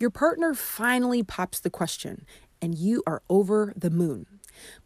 Your 0.00 0.10
partner 0.10 0.54
finally 0.54 1.24
pops 1.24 1.58
the 1.58 1.70
question, 1.70 2.24
and 2.62 2.78
you 2.78 3.02
are 3.06 3.22
over 3.28 3.72
the 3.76 3.90
moon. 3.90 4.26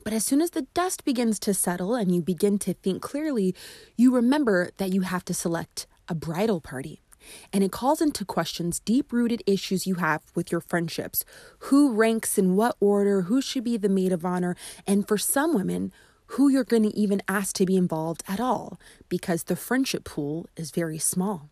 But 0.04 0.12
as 0.12 0.24
soon 0.24 0.40
as 0.40 0.50
the 0.50 0.66
dust 0.74 1.04
begins 1.04 1.38
to 1.40 1.54
settle 1.54 1.94
and 1.94 2.14
you 2.14 2.22
begin 2.22 2.58
to 2.60 2.74
think 2.74 3.02
clearly, 3.02 3.54
you 3.96 4.14
remember 4.14 4.70
that 4.78 4.92
you 4.92 5.02
have 5.02 5.24
to 5.26 5.34
select 5.34 5.86
a 6.08 6.14
bridal 6.14 6.60
party. 6.60 7.02
And 7.52 7.62
it 7.62 7.72
calls 7.72 8.00
into 8.00 8.24
questions 8.24 8.80
deep 8.80 9.12
rooted 9.12 9.42
issues 9.46 9.86
you 9.86 9.96
have 9.96 10.22
with 10.34 10.50
your 10.50 10.60
friendships. 10.60 11.24
Who 11.60 11.92
ranks 11.92 12.38
in 12.38 12.56
what 12.56 12.76
order? 12.80 13.22
Who 13.22 13.40
should 13.40 13.64
be 13.64 13.76
the 13.76 13.88
maid 13.88 14.12
of 14.12 14.24
honor? 14.24 14.56
And 14.86 15.06
for 15.06 15.18
some 15.18 15.54
women, 15.54 15.92
who 16.26 16.48
you're 16.48 16.64
going 16.64 16.84
to 16.84 16.96
even 16.96 17.22
ask 17.28 17.54
to 17.56 17.66
be 17.66 17.76
involved 17.76 18.22
at 18.26 18.40
all, 18.40 18.80
because 19.10 19.44
the 19.44 19.56
friendship 19.56 20.04
pool 20.04 20.48
is 20.56 20.70
very 20.70 20.98
small. 20.98 21.50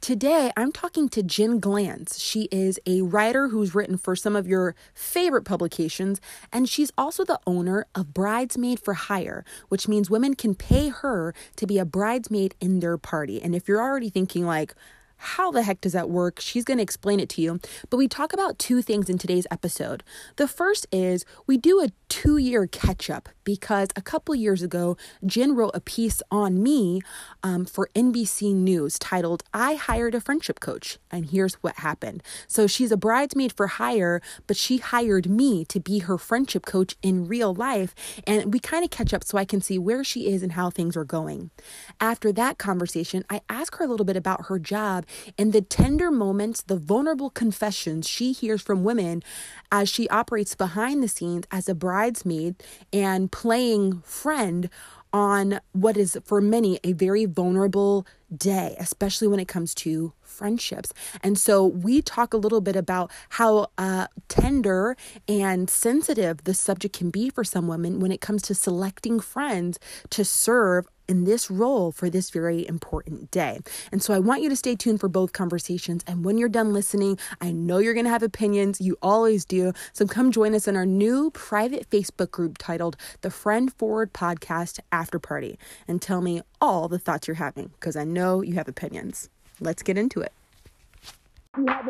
Today, 0.00 0.50
I'm 0.56 0.72
talking 0.72 1.08
to 1.10 1.22
Jen 1.22 1.60
Glantz. 1.60 2.20
She 2.20 2.48
is 2.50 2.80
a 2.86 3.02
writer 3.02 3.48
who's 3.48 3.74
written 3.74 3.96
for 3.96 4.16
some 4.16 4.34
of 4.34 4.48
your 4.48 4.74
favorite 4.94 5.44
publications, 5.44 6.20
and 6.52 6.68
she's 6.68 6.90
also 6.98 7.24
the 7.24 7.38
owner 7.46 7.86
of 7.94 8.12
Bridesmaid 8.12 8.80
for 8.80 8.94
Hire, 8.94 9.44
which 9.68 9.86
means 9.86 10.10
women 10.10 10.34
can 10.34 10.56
pay 10.56 10.88
her 10.88 11.32
to 11.54 11.66
be 11.66 11.78
a 11.78 11.84
bridesmaid 11.84 12.56
in 12.60 12.80
their 12.80 12.98
party. 12.98 13.40
And 13.40 13.54
if 13.54 13.68
you're 13.68 13.80
already 13.80 14.10
thinking, 14.10 14.44
like, 14.44 14.74
how 15.22 15.52
the 15.52 15.62
heck 15.62 15.80
does 15.80 15.92
that 15.92 16.10
work? 16.10 16.40
She's 16.40 16.64
going 16.64 16.78
to 16.78 16.82
explain 16.82 17.20
it 17.20 17.28
to 17.30 17.40
you. 17.40 17.60
But 17.88 17.96
we 17.96 18.08
talk 18.08 18.32
about 18.32 18.58
two 18.58 18.82
things 18.82 19.08
in 19.08 19.18
today's 19.18 19.46
episode. 19.52 20.02
The 20.34 20.48
first 20.48 20.84
is 20.90 21.24
we 21.46 21.56
do 21.56 21.80
a 21.80 21.92
two 22.12 22.36
year 22.36 22.66
catch 22.66 23.08
up 23.08 23.30
because 23.42 23.88
a 23.96 24.02
couple 24.02 24.34
years 24.34 24.62
ago, 24.62 24.98
Jen 25.24 25.54
wrote 25.54 25.70
a 25.72 25.80
piece 25.80 26.22
on 26.30 26.62
me 26.62 27.00
um, 27.42 27.64
for 27.64 27.88
NBC 27.94 28.54
News 28.54 28.98
titled, 28.98 29.42
I 29.54 29.74
Hired 29.74 30.14
a 30.14 30.20
Friendship 30.20 30.60
Coach. 30.60 30.98
And 31.10 31.30
here's 31.30 31.54
what 31.54 31.76
happened. 31.76 32.22
So 32.46 32.66
she's 32.66 32.92
a 32.92 32.98
bridesmaid 32.98 33.54
for 33.54 33.66
hire, 33.66 34.20
but 34.46 34.58
she 34.58 34.76
hired 34.76 35.28
me 35.28 35.64
to 35.64 35.80
be 35.80 36.00
her 36.00 36.18
friendship 36.18 36.66
coach 36.66 36.96
in 37.02 37.26
real 37.26 37.54
life. 37.54 37.94
And 38.26 38.52
we 38.52 38.60
kind 38.60 38.84
of 38.84 38.90
catch 38.90 39.14
up 39.14 39.24
so 39.24 39.38
I 39.38 39.46
can 39.46 39.62
see 39.62 39.78
where 39.78 40.04
she 40.04 40.28
is 40.28 40.42
and 40.42 40.52
how 40.52 40.68
things 40.68 40.96
are 40.98 41.04
going. 41.04 41.50
After 41.98 42.30
that 42.32 42.58
conversation, 42.58 43.24
I 43.30 43.40
ask 43.48 43.76
her 43.76 43.84
a 43.86 43.88
little 43.88 44.06
bit 44.06 44.16
about 44.16 44.46
her 44.46 44.58
job 44.58 45.06
and 45.38 45.52
the 45.52 45.62
tender 45.62 46.10
moments, 46.10 46.62
the 46.62 46.76
vulnerable 46.76 47.30
confessions 47.30 48.06
she 48.06 48.32
hears 48.32 48.60
from 48.60 48.84
women 48.84 49.22
as 49.70 49.88
she 49.88 50.08
operates 50.10 50.54
behind 50.54 51.02
the 51.02 51.08
scenes 51.08 51.46
as 51.50 51.68
a 51.68 51.74
bridesmaid 52.02 52.60
and 52.92 53.30
playing 53.30 54.00
friend 54.00 54.68
on 55.12 55.60
what 55.70 55.96
is 55.96 56.18
for 56.24 56.40
many 56.40 56.80
a 56.82 56.92
very 56.94 57.26
vulnerable 57.26 58.04
day, 58.34 58.74
especially 58.80 59.28
when 59.28 59.38
it 59.38 59.46
comes 59.46 59.72
to 59.74 60.12
friendships. 60.20 60.92
And 61.22 61.38
so 61.38 61.64
we 61.64 62.02
talk 62.02 62.34
a 62.34 62.38
little 62.38 62.60
bit 62.60 62.74
about 62.74 63.10
how 63.28 63.68
uh, 63.78 64.08
tender 64.28 64.96
and 65.28 65.70
sensitive 65.70 66.42
the 66.42 66.54
subject 66.54 66.96
can 66.96 67.10
be 67.10 67.30
for 67.30 67.44
some 67.44 67.68
women 67.68 68.00
when 68.00 68.10
it 68.10 68.20
comes 68.20 68.42
to 68.42 68.54
selecting 68.54 69.20
friends 69.20 69.78
to 70.10 70.24
serve 70.24 70.86
in 71.08 71.24
this 71.24 71.50
role 71.50 71.92
for 71.92 72.08
this 72.08 72.30
very 72.30 72.66
important 72.66 73.30
day. 73.30 73.60
And 73.90 74.02
so 74.02 74.14
I 74.14 74.18
want 74.18 74.42
you 74.42 74.48
to 74.48 74.56
stay 74.56 74.74
tuned 74.74 75.00
for 75.00 75.08
both 75.08 75.32
conversations. 75.32 76.02
And 76.06 76.24
when 76.24 76.38
you're 76.38 76.48
done 76.48 76.72
listening, 76.72 77.18
I 77.40 77.52
know 77.52 77.78
you're 77.78 77.94
going 77.94 78.04
to 78.04 78.10
have 78.10 78.22
opinions. 78.22 78.80
You 78.80 78.96
always 79.02 79.44
do. 79.44 79.72
So 79.92 80.06
come 80.06 80.32
join 80.32 80.54
us 80.54 80.68
in 80.68 80.76
our 80.76 80.86
new 80.86 81.30
private 81.30 81.88
Facebook 81.90 82.30
group 82.30 82.58
titled 82.58 82.96
The 83.20 83.30
Friend 83.30 83.72
Forward 83.74 84.12
Podcast 84.12 84.80
After 84.90 85.18
Party 85.18 85.58
and 85.86 86.00
tell 86.00 86.20
me 86.20 86.42
all 86.60 86.88
the 86.88 86.98
thoughts 86.98 87.28
you're 87.28 87.34
having 87.36 87.68
because 87.68 87.96
I 87.96 88.04
know 88.04 88.42
you 88.42 88.54
have 88.54 88.68
opinions. 88.68 89.28
Let's 89.60 89.82
get 89.82 89.98
into 89.98 90.20
it 90.20 90.32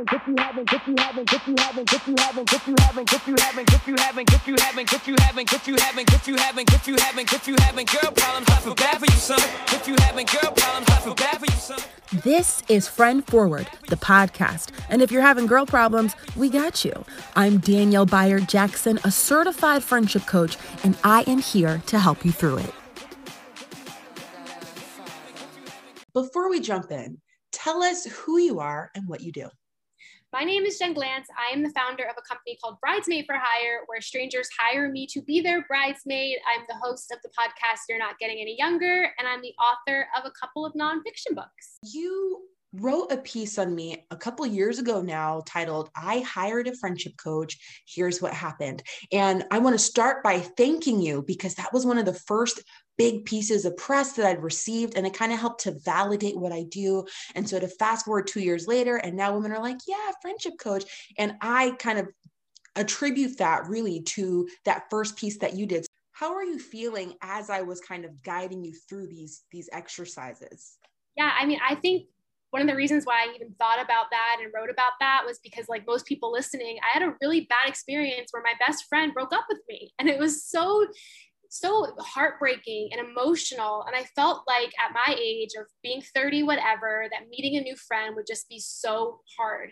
haven't, 0.08 0.18
if 0.18 0.26
you 0.26 0.34
haven't, 0.38 0.72
if 0.72 0.86
you 0.86 0.94
haven't, 0.98 1.32
if 1.32 1.48
you 1.48 1.54
haven't, 1.58 1.92
if 1.92 2.08
you 2.08 2.14
haven't, 2.18 2.52
if 2.52 2.68
you 2.68 2.74
haven't, 2.78 3.12
if 3.12 3.28
you 3.28 3.36
haven't, 3.36 3.72
if 3.72 3.88
you 3.88 3.96
haven't, 3.96 4.32
if 4.32 4.46
you 4.48 4.56
haven't, 4.56 4.92
if 4.92 5.06
you 5.08 5.16
haven't, 5.16 5.52
if 5.52 5.68
you 5.68 5.76
haven't, 5.76 6.12
if 6.12 6.28
you 6.28 6.36
haven't, 6.36 6.70
if 6.72 6.88
you 6.88 6.96
haven't, 6.96 7.32
if 7.32 7.48
you 7.48 7.56
haven't, 7.58 7.92
girl 7.92 8.12
problems, 8.12 8.48
I 8.48 8.60
feel 8.60 8.74
bad 8.74 8.98
for 8.98 9.06
you, 9.06 9.18
son. 9.18 9.38
If 9.68 9.88
you 9.88 9.94
haven't, 10.00 10.30
girl 10.30 10.52
problems, 10.52 10.88
I 10.88 11.00
feel 11.00 11.14
bad 11.14 11.38
for 11.38 11.46
you, 11.46 11.58
son. 11.58 11.78
This 12.22 12.62
is 12.68 12.88
Friend 12.88 13.24
Forward, 13.26 13.68
the 13.88 13.96
podcast. 13.96 14.70
And 14.90 15.02
if 15.02 15.10
you're 15.10 15.22
having 15.22 15.46
girl 15.46 15.66
problems, 15.66 16.14
we 16.36 16.50
got 16.50 16.84
you. 16.84 17.04
I'm 17.36 17.58
Danielle 17.58 18.06
Bayard 18.06 18.48
Jackson, 18.48 18.98
a 19.04 19.10
certified 19.10 19.82
friendship 19.82 20.26
coach, 20.26 20.56
and 20.84 20.96
I 21.04 21.22
am 21.26 21.38
here 21.38 21.82
to 21.86 21.98
help 21.98 22.24
you 22.24 22.32
through 22.32 22.58
it. 22.58 22.74
Before 26.12 26.50
we 26.50 26.60
jump 26.60 26.90
in, 26.90 27.18
tell 27.52 27.82
us 27.82 28.04
who 28.04 28.38
you 28.38 28.60
are 28.60 28.90
and 28.94 29.08
what 29.08 29.22
you 29.22 29.32
do. 29.32 29.48
My 30.32 30.44
name 30.44 30.64
is 30.64 30.78
Jen 30.78 30.94
Glantz. 30.94 31.26
I 31.36 31.52
am 31.52 31.62
the 31.62 31.68
founder 31.76 32.04
of 32.04 32.16
a 32.16 32.22
company 32.22 32.56
called 32.56 32.80
Bridesmaid 32.80 33.26
for 33.26 33.34
Hire, 33.34 33.82
where 33.84 34.00
strangers 34.00 34.48
hire 34.58 34.90
me 34.90 35.06
to 35.08 35.20
be 35.20 35.42
their 35.42 35.62
bridesmaid. 35.68 36.38
I'm 36.48 36.64
the 36.70 36.76
host 36.82 37.12
of 37.12 37.18
the 37.22 37.28
podcast 37.38 37.80
You're 37.86 37.98
Not 37.98 38.18
Getting 38.18 38.38
Any 38.40 38.56
Younger, 38.58 39.10
and 39.18 39.28
I'm 39.28 39.42
the 39.42 39.52
author 39.60 40.06
of 40.16 40.24
a 40.24 40.30
couple 40.30 40.64
of 40.64 40.72
nonfiction 40.72 41.34
books. 41.34 41.76
You 41.92 42.48
wrote 42.74 43.12
a 43.12 43.18
piece 43.18 43.58
on 43.58 43.74
me 43.74 44.06
a 44.10 44.16
couple 44.16 44.46
years 44.46 44.78
ago 44.78 45.02
now 45.02 45.42
titled 45.46 45.90
I 45.94 46.20
hired 46.20 46.68
a 46.68 46.76
friendship 46.76 47.12
coach 47.22 47.58
here's 47.86 48.22
what 48.22 48.32
happened 48.32 48.82
and 49.12 49.44
I 49.50 49.58
want 49.58 49.74
to 49.74 49.78
start 49.78 50.24
by 50.24 50.40
thanking 50.40 51.00
you 51.00 51.22
because 51.26 51.54
that 51.56 51.72
was 51.72 51.84
one 51.84 51.98
of 51.98 52.06
the 52.06 52.14
first 52.14 52.62
big 52.98 53.24
pieces 53.24 53.64
of 53.64 53.76
press 53.76 54.12
that 54.12 54.26
I'd 54.26 54.42
received, 54.42 54.96
and 54.96 55.06
it 55.06 55.14
kind 55.14 55.32
of 55.32 55.38
helped 55.38 55.62
to 55.62 55.78
validate 55.84 56.38
what 56.38 56.52
I 56.52 56.64
do. 56.64 57.04
And 57.34 57.48
so 57.48 57.58
to 57.58 57.68
fast 57.68 58.04
forward 58.04 58.26
two 58.26 58.40
years 58.40 58.66
later, 58.66 58.96
and 58.96 59.16
now 59.16 59.34
women 59.34 59.52
are 59.52 59.62
like, 59.62 59.78
yeah, 59.86 60.12
friendship 60.20 60.54
coach. 60.60 60.84
And 61.18 61.34
I 61.40 61.72
kind 61.78 61.98
of 61.98 62.08
attribute 62.76 63.38
that 63.38 63.66
really 63.66 64.02
to 64.02 64.48
that 64.64 64.84
first 64.90 65.16
piece 65.16 65.38
that 65.38 65.56
you 65.56 65.66
did. 65.66 65.86
How 66.12 66.34
are 66.34 66.44
you 66.44 66.58
feeling 66.58 67.14
as 67.22 67.50
I 67.50 67.62
was 67.62 67.80
kind 67.80 68.04
of 68.04 68.22
guiding 68.22 68.64
you 68.64 68.72
through 68.88 69.08
these 69.08 69.42
these 69.50 69.68
exercises? 69.72 70.78
Yeah, 71.16 71.30
I 71.38 71.44
mean, 71.46 71.58
I 71.68 71.74
think 71.74 72.06
one 72.52 72.60
of 72.60 72.68
the 72.68 72.76
reasons 72.76 73.06
why 73.06 73.24
I 73.24 73.34
even 73.34 73.54
thought 73.58 73.82
about 73.82 74.06
that 74.10 74.36
and 74.42 74.52
wrote 74.54 74.68
about 74.68 74.92
that 75.00 75.22
was 75.24 75.38
because, 75.42 75.70
like 75.70 75.86
most 75.86 76.04
people 76.04 76.30
listening, 76.30 76.76
I 76.82 76.98
had 76.98 77.02
a 77.02 77.14
really 77.22 77.46
bad 77.48 77.66
experience 77.66 78.28
where 78.30 78.42
my 78.42 78.52
best 78.64 78.84
friend 78.90 79.14
broke 79.14 79.32
up 79.32 79.46
with 79.48 79.60
me. 79.70 79.90
And 79.98 80.06
it 80.06 80.18
was 80.18 80.44
so 80.44 80.86
so 81.52 81.94
heartbreaking 81.98 82.88
and 82.92 83.06
emotional. 83.06 83.84
And 83.86 83.94
I 83.94 84.04
felt 84.16 84.44
like 84.48 84.72
at 84.84 84.94
my 84.94 85.14
age 85.20 85.50
of 85.58 85.66
being 85.82 86.02
30, 86.14 86.44
whatever, 86.44 87.06
that 87.12 87.28
meeting 87.28 87.58
a 87.58 87.60
new 87.60 87.76
friend 87.76 88.16
would 88.16 88.26
just 88.26 88.48
be 88.48 88.58
so 88.58 89.20
hard. 89.36 89.70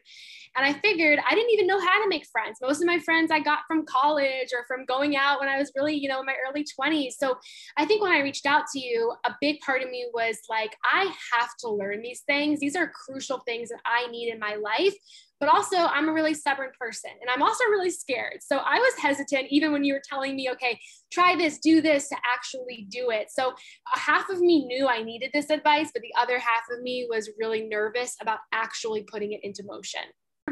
And 0.56 0.66
I 0.66 0.74
figured 0.74 1.18
I 1.26 1.34
didn't 1.34 1.52
even 1.52 1.66
know 1.66 1.80
how 1.80 2.02
to 2.02 2.08
make 2.08 2.26
friends. 2.30 2.58
Most 2.60 2.82
of 2.82 2.86
my 2.86 2.98
friends 2.98 3.30
I 3.30 3.40
got 3.40 3.60
from 3.66 3.86
college 3.86 4.50
or 4.52 4.64
from 4.68 4.84
going 4.84 5.16
out 5.16 5.40
when 5.40 5.48
I 5.48 5.56
was 5.56 5.72
really, 5.74 5.94
you 5.94 6.08
know, 6.08 6.20
in 6.20 6.26
my 6.26 6.36
early 6.46 6.64
20s. 6.78 7.12
So 7.18 7.38
I 7.78 7.86
think 7.86 8.02
when 8.02 8.12
I 8.12 8.20
reached 8.20 8.44
out 8.44 8.64
to 8.74 8.78
you, 8.78 9.14
a 9.24 9.34
big 9.40 9.60
part 9.60 9.82
of 9.82 9.88
me 9.88 10.06
was 10.12 10.38
like, 10.50 10.76
I 10.84 11.04
have 11.32 11.50
to 11.60 11.70
learn 11.70 12.02
these 12.02 12.20
things. 12.26 12.60
These 12.60 12.76
are 12.76 12.92
crucial 13.06 13.40
things 13.46 13.70
that 13.70 13.80
I 13.86 14.06
need 14.10 14.30
in 14.30 14.38
my 14.38 14.56
life 14.56 14.94
but 15.40 15.48
also 15.48 15.76
I'm 15.76 16.08
a 16.08 16.12
really 16.12 16.34
stubborn 16.34 16.70
person 16.78 17.10
and 17.20 17.30
I'm 17.30 17.42
also 17.42 17.64
really 17.64 17.90
scared. 17.90 18.38
So 18.42 18.58
I 18.58 18.78
was 18.78 18.92
hesitant 19.00 19.46
even 19.50 19.72
when 19.72 19.82
you 19.82 19.94
were 19.94 20.02
telling 20.06 20.36
me, 20.36 20.50
okay, 20.50 20.78
try 21.10 21.34
this, 21.34 21.58
do 21.58 21.80
this 21.80 22.08
to 22.10 22.16
actually 22.32 22.86
do 22.90 23.10
it. 23.10 23.28
So 23.30 23.48
uh, 23.48 23.52
half 23.94 24.28
of 24.28 24.40
me 24.40 24.66
knew 24.66 24.86
I 24.86 25.02
needed 25.02 25.30
this 25.32 25.50
advice, 25.50 25.90
but 25.92 26.02
the 26.02 26.14
other 26.20 26.38
half 26.38 26.64
of 26.70 26.82
me 26.82 27.06
was 27.08 27.30
really 27.38 27.62
nervous 27.62 28.16
about 28.20 28.38
actually 28.52 29.02
putting 29.02 29.32
it 29.32 29.40
into 29.42 29.64
motion 29.64 30.02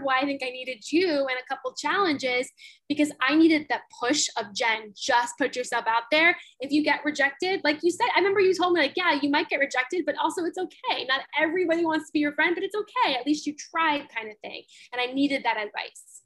why 0.02 0.18
I 0.20 0.24
think 0.24 0.42
I 0.42 0.50
needed 0.50 0.84
you 0.90 1.08
and 1.08 1.38
a 1.38 1.46
couple 1.48 1.72
challenges 1.74 2.50
because 2.88 3.12
I 3.20 3.34
needed 3.34 3.66
that 3.68 3.82
push 4.00 4.28
of 4.36 4.54
Jen, 4.54 4.92
just 4.96 5.34
put 5.38 5.56
yourself 5.56 5.84
out 5.86 6.04
there. 6.10 6.36
If 6.60 6.72
you 6.72 6.82
get 6.82 7.04
rejected, 7.04 7.60
like 7.64 7.80
you 7.82 7.90
said, 7.90 8.06
I 8.14 8.18
remember 8.18 8.40
you 8.40 8.54
told 8.54 8.72
me, 8.72 8.80
like, 8.80 8.94
yeah, 8.96 9.18
you 9.20 9.30
might 9.30 9.48
get 9.48 9.60
rejected, 9.60 10.04
but 10.06 10.16
also 10.16 10.44
it's 10.44 10.58
okay. 10.58 11.04
Not 11.06 11.20
everybody 11.38 11.84
wants 11.84 12.06
to 12.06 12.12
be 12.12 12.20
your 12.20 12.32
friend, 12.32 12.54
but 12.54 12.64
it's 12.64 12.74
okay. 12.74 13.14
At 13.14 13.26
least 13.26 13.46
you 13.46 13.54
tried, 13.54 14.08
kind 14.14 14.30
of 14.30 14.38
thing. 14.42 14.62
And 14.92 15.00
I 15.00 15.12
needed 15.12 15.44
that 15.44 15.56
advice. 15.56 16.22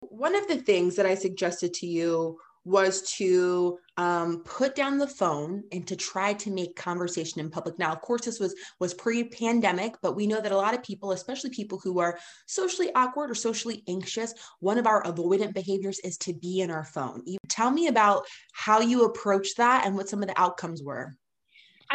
One 0.00 0.34
of 0.34 0.46
the 0.48 0.56
things 0.56 0.96
that 0.96 1.06
I 1.06 1.14
suggested 1.14 1.74
to 1.74 1.86
you 1.86 2.38
was 2.66 3.02
to 3.02 3.78
um, 3.96 4.42
put 4.44 4.74
down 4.74 4.98
the 4.98 5.06
phone 5.06 5.62
and 5.70 5.86
to 5.86 5.94
try 5.94 6.32
to 6.32 6.50
make 6.50 6.74
conversation 6.74 7.40
in 7.40 7.48
public. 7.48 7.78
Now, 7.78 7.92
of 7.92 8.00
course, 8.00 8.24
this 8.24 8.40
was 8.40 8.56
was 8.80 8.92
pre-pandemic, 8.92 9.94
but 10.02 10.16
we 10.16 10.26
know 10.26 10.40
that 10.40 10.50
a 10.50 10.56
lot 10.56 10.74
of 10.74 10.82
people, 10.82 11.12
especially 11.12 11.50
people 11.50 11.80
who 11.82 12.00
are 12.00 12.18
socially 12.46 12.92
awkward 12.96 13.30
or 13.30 13.36
socially 13.36 13.84
anxious, 13.88 14.34
one 14.58 14.78
of 14.78 14.86
our 14.86 15.04
avoidant 15.04 15.54
behaviors 15.54 16.00
is 16.00 16.18
to 16.18 16.34
be 16.34 16.60
in 16.60 16.72
our 16.72 16.84
phone. 16.84 17.22
You 17.24 17.38
tell 17.48 17.70
me 17.70 17.86
about 17.86 18.26
how 18.52 18.80
you 18.80 19.04
approached 19.04 19.58
that 19.58 19.86
and 19.86 19.94
what 19.94 20.08
some 20.08 20.20
of 20.20 20.28
the 20.28 20.38
outcomes 20.38 20.82
were. 20.82 21.14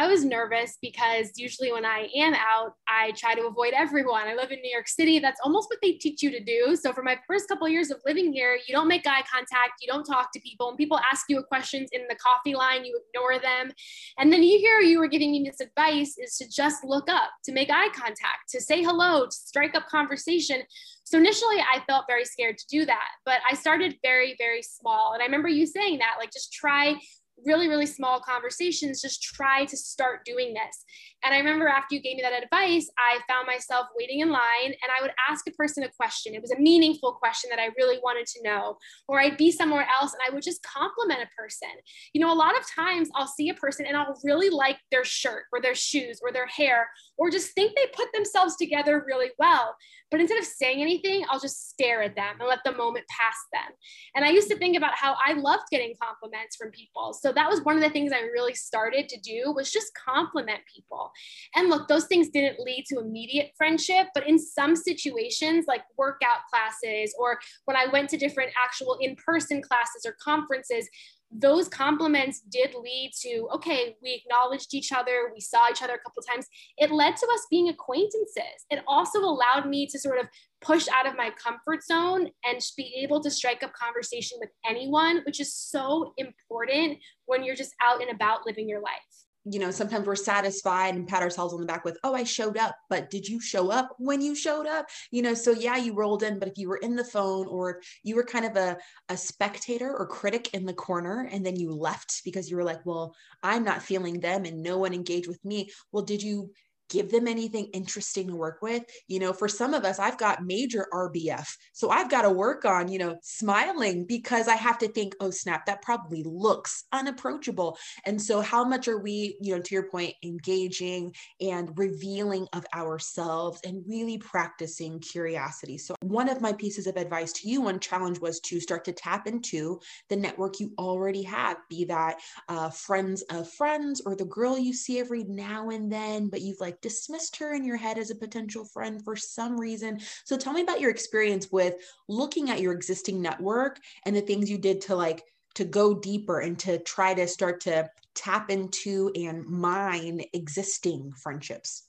I 0.02 0.08
was 0.08 0.24
nervous 0.24 0.78
because 0.82 1.30
usually 1.36 1.70
when 1.70 1.84
I 1.84 2.08
am 2.16 2.34
out, 2.34 2.74
I 2.88 3.12
try 3.12 3.36
to 3.36 3.46
avoid 3.46 3.72
everyone. 3.72 4.26
I 4.26 4.34
live 4.34 4.50
in 4.50 4.60
New 4.60 4.68
York 4.68 4.88
City. 4.88 5.20
That's 5.20 5.40
almost 5.44 5.70
what 5.70 5.78
they 5.80 5.92
teach 5.92 6.24
you 6.24 6.30
to 6.32 6.42
do. 6.42 6.74
So 6.74 6.92
for 6.92 7.04
my 7.04 7.16
first 7.24 7.46
couple 7.46 7.68
of 7.68 7.72
years 7.72 7.92
of 7.92 7.98
living 8.04 8.32
here, 8.32 8.58
you 8.66 8.74
don't 8.74 8.88
make 8.88 9.06
eye 9.06 9.22
contact, 9.32 9.74
you 9.80 9.86
don't 9.86 10.02
talk 10.02 10.32
to 10.32 10.40
people. 10.40 10.68
And 10.70 10.76
people 10.76 10.98
ask 11.12 11.26
you 11.28 11.40
questions 11.44 11.88
in 11.92 12.00
the 12.08 12.16
coffee 12.16 12.56
line, 12.56 12.84
you 12.84 13.00
ignore 13.14 13.38
them. 13.38 13.70
And 14.18 14.32
then 14.32 14.42
you 14.42 14.58
hear 14.58 14.80
you 14.80 14.98
were 14.98 15.06
giving 15.06 15.30
me 15.30 15.44
this 15.44 15.60
advice 15.60 16.16
is 16.18 16.36
to 16.38 16.50
just 16.50 16.82
look 16.82 17.08
up, 17.08 17.30
to 17.44 17.52
make 17.52 17.70
eye 17.70 17.90
contact, 17.94 18.50
to 18.50 18.60
say 18.60 18.82
hello, 18.82 19.26
to 19.26 19.30
strike 19.30 19.76
up 19.76 19.86
conversation. 19.86 20.62
So 21.04 21.16
initially 21.16 21.58
I 21.58 21.78
felt 21.86 22.06
very 22.08 22.24
scared 22.24 22.58
to 22.58 22.66
do 22.68 22.84
that, 22.86 23.08
but 23.24 23.38
I 23.48 23.54
started 23.54 23.98
very, 24.02 24.34
very 24.36 24.62
small. 24.62 25.12
And 25.12 25.22
I 25.22 25.26
remember 25.26 25.48
you 25.48 25.64
saying 25.64 25.98
that, 25.98 26.16
like, 26.18 26.32
just 26.32 26.52
try 26.52 26.96
really, 27.44 27.68
really 27.68 27.86
small 27.86 28.20
conversations, 28.20 29.02
just 29.02 29.22
try 29.22 29.64
to 29.64 29.76
start 29.76 30.24
doing 30.24 30.54
this. 30.54 30.84
And 31.24 31.34
I 31.34 31.38
remember 31.38 31.68
after 31.68 31.94
you 31.94 32.02
gave 32.02 32.16
me 32.16 32.22
that 32.22 32.42
advice, 32.42 32.90
I 32.98 33.18
found 33.28 33.46
myself 33.46 33.86
waiting 33.96 34.20
in 34.20 34.30
line 34.30 34.66
and 34.66 34.90
I 34.96 35.02
would 35.02 35.12
ask 35.28 35.46
a 35.48 35.52
person 35.52 35.84
a 35.84 35.88
question. 35.88 36.34
It 36.34 36.42
was 36.42 36.50
a 36.52 36.58
meaningful 36.58 37.12
question 37.12 37.50
that 37.50 37.60
I 37.60 37.70
really 37.76 37.98
wanted 38.02 38.26
to 38.26 38.42
know. 38.42 38.76
Or 39.08 39.20
I'd 39.20 39.36
be 39.36 39.50
somewhere 39.50 39.86
else 40.00 40.12
and 40.12 40.22
I 40.26 40.34
would 40.34 40.42
just 40.42 40.62
compliment 40.62 41.20
a 41.20 41.40
person. 41.40 41.68
You 42.12 42.20
know, 42.20 42.32
a 42.32 42.34
lot 42.34 42.58
of 42.58 42.64
times 42.74 43.08
I'll 43.14 43.26
see 43.26 43.48
a 43.48 43.54
person 43.54 43.86
and 43.86 43.96
I'll 43.96 44.18
really 44.24 44.50
like 44.50 44.78
their 44.90 45.04
shirt 45.04 45.44
or 45.52 45.60
their 45.60 45.74
shoes 45.74 46.20
or 46.22 46.32
their 46.32 46.46
hair 46.46 46.88
or 47.18 47.30
just 47.30 47.54
think 47.54 47.76
they 47.76 47.86
put 47.94 48.12
themselves 48.12 48.56
together 48.56 49.04
really 49.06 49.30
well. 49.38 49.76
But 50.10 50.20
instead 50.20 50.38
of 50.38 50.44
saying 50.44 50.82
anything, 50.82 51.24
I'll 51.30 51.40
just 51.40 51.70
stare 51.70 52.02
at 52.02 52.14
them 52.14 52.36
and 52.38 52.48
let 52.48 52.60
the 52.64 52.72
moment 52.72 53.06
pass 53.08 53.36
them. 53.52 53.74
And 54.14 54.24
I 54.24 54.28
used 54.28 54.50
to 54.50 54.58
think 54.58 54.76
about 54.76 54.94
how 54.94 55.16
I 55.24 55.32
loved 55.32 55.62
getting 55.70 55.94
compliments 56.02 56.56
from 56.56 56.70
people. 56.70 57.14
So 57.22 57.30
that 57.32 57.48
was 57.48 57.62
one 57.62 57.76
of 57.76 57.82
the 57.82 57.90
things 57.90 58.10
I 58.12 58.22
really 58.32 58.54
started 58.54 59.08
to 59.08 59.20
do 59.20 59.52
was 59.54 59.70
just 59.70 59.92
compliment 59.94 60.58
people. 60.74 61.12
And 61.54 61.70
look, 61.70 61.86
those 61.86 62.06
things 62.06 62.30
didn't 62.30 62.58
lead 62.58 62.84
to 62.88 62.98
immediate 62.98 63.52
friendship, 63.56 64.08
but 64.12 64.28
in 64.28 64.40
some 64.40 64.74
situations, 64.74 65.66
like 65.68 65.82
workout 65.96 66.40
classes 66.50 67.14
or 67.16 67.38
when 67.66 67.76
I 67.76 67.86
went 67.92 68.10
to 68.10 68.16
different 68.16 68.50
actual 68.60 68.98
in 69.00 69.14
person 69.14 69.62
classes 69.62 70.04
or 70.04 70.16
conferences, 70.20 70.88
those 71.34 71.68
compliments 71.68 72.40
did 72.50 72.74
lead 72.74 73.10
to 73.20 73.48
okay 73.52 73.96
we 74.02 74.22
acknowledged 74.22 74.74
each 74.74 74.92
other 74.92 75.30
we 75.32 75.40
saw 75.40 75.68
each 75.70 75.82
other 75.82 75.94
a 75.94 75.98
couple 75.98 76.22
times. 76.22 76.46
It 76.78 76.90
led 76.90 77.16
to 77.16 77.26
us 77.32 77.46
being 77.50 77.68
acquaintances. 77.68 78.66
It 78.70 78.82
also 78.86 79.20
allowed 79.20 79.68
me 79.68 79.86
to 79.86 79.98
sort 79.98 80.18
of 80.18 80.26
push 80.60 80.86
out 80.88 81.06
of 81.06 81.16
my 81.16 81.30
comfort 81.30 81.84
zone 81.84 82.28
and 82.44 82.60
be 82.76 82.94
able 83.02 83.22
to 83.22 83.30
strike 83.30 83.62
up 83.62 83.72
conversation 83.72 84.38
with 84.40 84.50
anyone 84.68 85.22
which 85.26 85.40
is 85.40 85.54
so 85.54 86.12
important 86.18 86.98
when 87.26 87.44
you're 87.44 87.56
just 87.56 87.74
out 87.82 88.00
and 88.00 88.10
about 88.10 88.46
living 88.46 88.68
your 88.68 88.80
life 88.80 89.26
you 89.44 89.58
know, 89.58 89.70
sometimes 89.70 90.06
we're 90.06 90.14
satisfied 90.14 90.94
and 90.94 91.08
pat 91.08 91.22
ourselves 91.22 91.52
on 91.52 91.60
the 91.60 91.66
back 91.66 91.84
with, 91.84 91.98
oh, 92.04 92.14
I 92.14 92.24
showed 92.24 92.56
up, 92.56 92.76
but 92.88 93.10
did 93.10 93.26
you 93.26 93.40
show 93.40 93.70
up 93.70 93.94
when 93.98 94.20
you 94.20 94.34
showed 94.34 94.66
up? 94.66 94.86
You 95.10 95.22
know, 95.22 95.34
so 95.34 95.50
yeah, 95.50 95.76
you 95.76 95.94
rolled 95.94 96.22
in, 96.22 96.38
but 96.38 96.48
if 96.48 96.58
you 96.58 96.68
were 96.68 96.76
in 96.76 96.94
the 96.94 97.04
phone 97.04 97.46
or 97.48 97.80
you 98.04 98.14
were 98.14 98.24
kind 98.24 98.44
of 98.44 98.56
a, 98.56 98.78
a 99.08 99.16
spectator 99.16 99.92
or 99.96 100.06
critic 100.06 100.54
in 100.54 100.64
the 100.64 100.72
corner 100.72 101.28
and 101.30 101.44
then 101.44 101.56
you 101.56 101.72
left 101.72 102.22
because 102.24 102.50
you 102.50 102.56
were 102.56 102.64
like, 102.64 102.84
well, 102.86 103.14
I'm 103.42 103.64
not 103.64 103.82
feeling 103.82 104.20
them 104.20 104.44
and 104.44 104.62
no 104.62 104.78
one 104.78 104.94
engaged 104.94 105.28
with 105.28 105.44
me. 105.44 105.70
Well, 105.90 106.04
did 106.04 106.22
you 106.22 106.52
give 106.92 107.10
them 107.10 107.26
anything 107.26 107.66
interesting 107.72 108.28
to 108.28 108.36
work 108.36 108.58
with. 108.62 108.84
You 109.08 109.18
know, 109.18 109.32
for 109.32 109.48
some 109.48 109.74
of 109.74 109.84
us, 109.84 109.98
I've 109.98 110.18
got 110.18 110.44
major 110.44 110.86
RBF. 110.92 111.48
So 111.72 111.90
I've 111.90 112.10
got 112.10 112.22
to 112.22 112.30
work 112.30 112.64
on, 112.64 112.88
you 112.88 112.98
know, 112.98 113.16
smiling 113.22 114.04
because 114.06 114.46
I 114.46 114.56
have 114.56 114.78
to 114.78 114.88
think, 114.88 115.14
oh, 115.20 115.30
snap, 115.30 115.66
that 115.66 115.82
probably 115.82 116.22
looks 116.24 116.84
unapproachable. 116.92 117.78
And 118.04 118.20
so, 118.20 118.40
how 118.40 118.64
much 118.64 118.88
are 118.88 118.98
we, 118.98 119.36
you 119.40 119.54
know, 119.54 119.62
to 119.62 119.74
your 119.74 119.88
point, 119.88 120.14
engaging 120.22 121.14
and 121.40 121.76
revealing 121.76 122.46
of 122.52 122.66
ourselves 122.74 123.60
and 123.64 123.82
really 123.88 124.18
practicing 124.18 125.00
curiosity? 125.00 125.78
So, 125.78 125.94
one 126.02 126.28
of 126.28 126.40
my 126.40 126.52
pieces 126.52 126.86
of 126.86 126.96
advice 126.96 127.32
to 127.32 127.48
you 127.48 127.66
on 127.68 127.80
challenge 127.80 128.20
was 128.20 128.40
to 128.40 128.60
start 128.60 128.84
to 128.84 128.92
tap 128.92 129.26
into 129.26 129.80
the 130.10 130.16
network 130.16 130.60
you 130.60 130.72
already 130.78 131.22
have, 131.22 131.56
be 131.70 131.84
that 131.86 132.16
uh, 132.48 132.68
friends 132.68 133.22
of 133.30 133.50
friends 133.50 134.02
or 134.04 134.14
the 134.14 134.26
girl 134.26 134.58
you 134.58 134.74
see 134.74 134.98
every 134.98 135.24
now 135.24 135.70
and 135.70 135.90
then, 135.90 136.28
but 136.28 136.42
you've 136.42 136.60
like 136.60 136.81
dismissed 136.82 137.36
her 137.36 137.54
in 137.54 137.64
your 137.64 137.76
head 137.76 137.98
as 137.98 138.10
a 138.10 138.14
potential 138.14 138.64
friend 138.64 139.02
for 139.02 139.16
some 139.16 139.58
reason. 139.58 140.00
So 140.24 140.36
tell 140.36 140.52
me 140.52 140.62
about 140.62 140.80
your 140.80 140.90
experience 140.90 141.48
with 141.50 141.76
looking 142.08 142.50
at 142.50 142.60
your 142.60 142.72
existing 142.72 143.22
network 143.22 143.80
and 144.04 144.14
the 144.14 144.20
things 144.20 144.50
you 144.50 144.58
did 144.58 144.82
to 144.82 144.96
like 144.96 145.24
to 145.54 145.64
go 145.64 145.94
deeper 145.94 146.40
and 146.40 146.58
to 146.60 146.78
try 146.78 147.14
to 147.14 147.26
start 147.26 147.60
to 147.62 147.88
tap 148.14 148.50
into 148.50 149.10
and 149.14 149.44
mine 149.46 150.22
existing 150.32 151.12
friendships. 151.12 151.84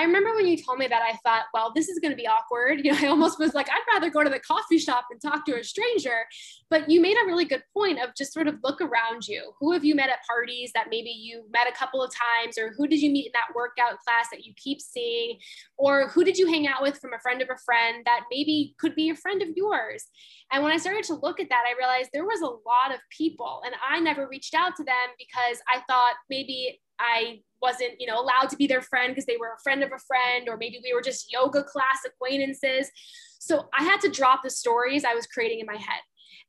I 0.00 0.04
remember 0.04 0.34
when 0.34 0.46
you 0.46 0.56
told 0.56 0.78
me 0.78 0.86
that, 0.86 1.02
I 1.02 1.18
thought, 1.22 1.44
well, 1.52 1.72
this 1.74 1.90
is 1.90 1.98
going 1.98 2.12
to 2.12 2.16
be 2.16 2.26
awkward. 2.26 2.80
You 2.90 2.92
know, 2.92 2.98
I 3.02 3.08
almost 3.08 3.38
was 3.38 3.52
like, 3.52 3.68
I'd 3.68 3.92
rather 3.92 4.08
go 4.08 4.24
to 4.24 4.30
the 4.30 4.40
coffee 4.40 4.78
shop 4.78 5.04
and 5.10 5.20
talk 5.20 5.44
to 5.44 5.60
a 5.60 5.62
stranger. 5.62 6.24
But 6.70 6.88
you 6.88 7.00
made 7.00 7.16
a 7.22 7.26
really 7.26 7.44
good 7.44 7.62
point 7.76 8.00
of 8.00 8.14
just 8.16 8.32
sort 8.32 8.48
of 8.48 8.54
look 8.64 8.80
around 8.80 9.28
you. 9.28 9.52
Who 9.60 9.72
have 9.72 9.84
you 9.84 9.94
met 9.94 10.08
at 10.08 10.24
parties 10.26 10.70
that 10.74 10.86
maybe 10.90 11.10
you 11.10 11.44
met 11.52 11.68
a 11.68 11.76
couple 11.76 12.02
of 12.02 12.10
times? 12.10 12.56
Or 12.58 12.72
who 12.76 12.88
did 12.88 13.02
you 13.02 13.10
meet 13.10 13.26
in 13.26 13.32
that 13.34 13.54
workout 13.54 13.98
class 13.98 14.28
that 14.32 14.46
you 14.46 14.54
keep 14.56 14.80
seeing? 14.80 15.38
Or 15.76 16.08
who 16.08 16.24
did 16.24 16.38
you 16.38 16.46
hang 16.46 16.66
out 16.66 16.80
with 16.80 16.98
from 16.98 17.12
a 17.12 17.20
friend 17.20 17.42
of 17.42 17.50
a 17.50 17.58
friend 17.58 18.02
that 18.06 18.22
maybe 18.30 18.74
could 18.80 18.94
be 18.94 19.10
a 19.10 19.16
friend 19.16 19.42
of 19.42 19.48
yours? 19.54 20.06
And 20.50 20.62
when 20.62 20.72
I 20.72 20.78
started 20.78 21.04
to 21.04 21.14
look 21.14 21.38
at 21.38 21.50
that, 21.50 21.64
I 21.68 21.78
realized 21.78 22.10
there 22.12 22.24
was 22.24 22.40
a 22.40 22.46
lot 22.46 22.94
of 22.94 23.00
people, 23.16 23.62
and 23.66 23.74
I 23.86 24.00
never 24.00 24.26
reached 24.26 24.54
out 24.54 24.74
to 24.76 24.84
them 24.84 24.94
because 25.18 25.58
I 25.68 25.80
thought 25.86 26.14
maybe 26.30 26.80
I 26.98 27.40
wasn't, 27.62 27.92
you 27.98 28.06
know, 28.06 28.20
allowed 28.20 28.48
to 28.50 28.56
be 28.56 28.66
their 28.66 28.82
friend 28.82 29.12
because 29.12 29.26
they 29.26 29.36
were 29.36 29.54
a 29.54 29.62
friend 29.62 29.82
of 29.82 29.90
a 29.92 29.98
friend, 29.98 30.48
or 30.48 30.56
maybe 30.56 30.80
we 30.82 30.94
were 30.94 31.02
just 31.02 31.32
yoga 31.32 31.62
class 31.62 32.00
acquaintances. 32.06 32.90
So 33.38 33.68
I 33.78 33.84
had 33.84 34.00
to 34.02 34.10
drop 34.10 34.42
the 34.42 34.50
stories 34.50 35.04
I 35.04 35.14
was 35.14 35.26
creating 35.26 35.60
in 35.60 35.66
my 35.66 35.76
head. 35.76 36.00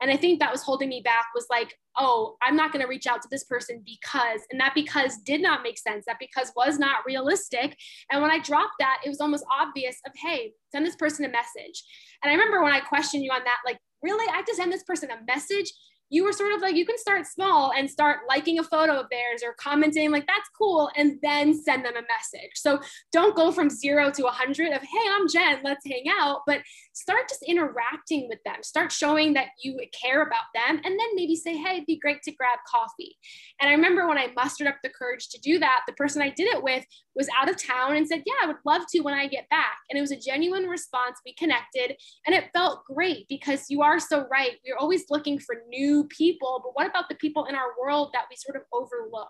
And 0.02 0.10
I 0.10 0.18
think 0.18 0.40
that 0.40 0.52
was 0.52 0.64
holding 0.64 0.90
me 0.90 1.02
back 1.04 1.28
was 1.36 1.46
like, 1.50 1.78
oh, 1.98 2.36
I'm 2.42 2.56
not 2.56 2.72
going 2.72 2.82
to 2.84 2.90
reach 2.90 3.06
out 3.06 3.22
to 3.22 3.28
this 3.30 3.44
person 3.44 3.84
because, 3.86 4.42
and 4.50 4.60
that 4.60 4.74
because 4.74 5.18
did 5.18 5.42
not 5.42 5.62
make 5.62 5.78
sense. 5.78 6.06
That 6.08 6.18
because 6.20 6.52
was 6.56 6.80
not 6.80 7.06
realistic. 7.06 7.78
And 8.12 8.20
when 8.22 8.32
I 8.32 8.40
dropped 8.40 8.74
that, 8.80 9.02
it 9.06 9.10
was 9.10 9.22
almost 9.22 9.46
obvious 9.52 9.98
of, 10.08 10.14
hey, 10.16 10.54
send 10.72 10.88
this 10.88 10.96
person 10.96 11.24
a 11.26 11.30
message. 11.30 11.84
And 12.24 12.32
I 12.32 12.34
remember 12.34 12.64
when 12.64 12.74
I 12.74 12.80
questioned 12.80 13.24
you 13.24 13.32
on 13.32 13.44
that, 13.44 13.60
like, 13.64 13.78
really, 14.02 14.28
I 14.28 14.38
have 14.38 14.46
to 14.46 14.56
send 14.56 14.74
this 14.74 14.84
person 14.84 15.10
a 15.12 15.24
message? 15.26 15.72
You 16.12 16.26
were 16.26 16.34
sort 16.34 16.54
of 16.54 16.62
like 16.62 16.76
you 16.76 16.86
can 16.86 16.98
start 16.98 17.26
small 17.26 17.72
and 17.76 17.90
start 17.90 18.20
liking 18.28 18.60
a 18.60 18.64
photo 18.64 19.00
of 19.00 19.08
theirs 19.10 19.42
or 19.44 19.54
commenting 19.54 20.12
like 20.12 20.28
that's 20.28 20.50
cool 20.58 20.92
and 20.98 21.18
then 21.24 21.54
send 21.54 21.86
them 21.86 21.96
a 21.96 22.02
message. 22.02 22.52
So 22.56 22.80
don't 23.14 23.36
go 23.36 23.52
from 23.52 23.70
zero 23.70 24.12
to 24.12 24.24
100 24.24 24.74
of 24.74 24.82
hey 24.82 25.10
i'm 25.10 25.28
jen 25.28 25.60
let's 25.64 25.86
hang 25.86 26.04
out 26.20 26.42
but 26.46 26.62
start 26.94 27.30
just 27.30 27.44
interacting 27.44 28.28
with 28.28 28.40
them. 28.46 28.62
Start 28.62 28.92
showing 28.92 29.34
that 29.34 29.48
you 29.64 29.80
care 30.00 30.22
about 30.22 30.52
them 30.54 30.82
and 30.84 31.00
then 31.00 31.08
maybe 31.16 31.36
say 31.36 31.56
hey 31.56 31.76
it'd 31.76 31.86
be 31.86 31.98
great 31.98 32.22
to 32.24 32.32
grab 32.34 32.60
coffee. 32.70 33.16
And 33.62 33.70
i 33.70 33.74
remember 33.74 34.08
when 34.08 34.18
i 34.18 34.32
mustered 34.36 34.68
up 34.68 34.76
the 34.84 34.90
courage 34.90 35.30
to 35.30 35.40
do 35.40 35.60
that 35.60 35.82
the 35.88 35.94
person 35.94 36.22
i 36.22 36.30
did 36.30 36.48
it 36.48 36.62
with 36.62 36.86
was 37.16 37.30
out 37.40 37.50
of 37.50 37.62
town 37.62 37.96
and 37.96 38.08
said 38.08 38.24
yeah 38.26 38.34
i 38.44 38.48
would 38.48 38.58
love 38.66 38.82
to 38.90 39.00
when 39.00 39.14
i 39.14 39.28
get 39.28 39.48
back. 39.50 39.78
And 39.90 39.98
it 39.98 40.02
was 40.02 40.12
a 40.12 40.18
genuine 40.18 40.66
response. 40.66 41.20
We 41.26 41.34
connected 41.36 41.96
and 42.26 42.36
it 42.36 42.50
felt 42.54 42.84
great 42.86 43.28
because 43.30 43.66
you 43.70 43.82
are 43.82 44.00
so 44.00 44.28
right. 44.30 44.52
We're 44.66 44.78
always 44.78 45.06
looking 45.10 45.40
for 45.40 45.56
new 45.70 46.01
people, 46.08 46.62
but 46.64 46.72
what 46.74 46.90
about 46.90 47.10
the 47.10 47.16
people 47.16 47.46
in 47.46 47.56
our 47.56 47.74
world 47.80 48.10
that 48.14 48.26
we 48.30 48.36
sort 48.36 48.56
of 48.56 48.64
overlook? 48.74 49.30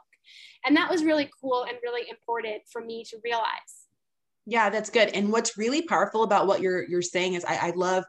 And 0.66 0.76
that 0.78 0.90
was 0.90 1.04
really 1.04 1.30
cool 1.42 1.64
and 1.64 1.78
really 1.84 2.10
important 2.10 2.64
for 2.72 2.84
me 2.84 3.04
to 3.10 3.18
realize. 3.24 3.88
Yeah, 4.46 4.70
that's 4.70 4.90
good. 4.90 5.10
And 5.10 5.32
what's 5.32 5.58
really 5.58 5.84
powerful 5.84 6.24
about 6.24 6.48
what 6.48 6.62
you're 6.62 6.88
you're 6.88 7.02
saying 7.02 7.36
is 7.36 7.46
I, 7.46 7.68
I 7.68 7.72
love 7.76 8.04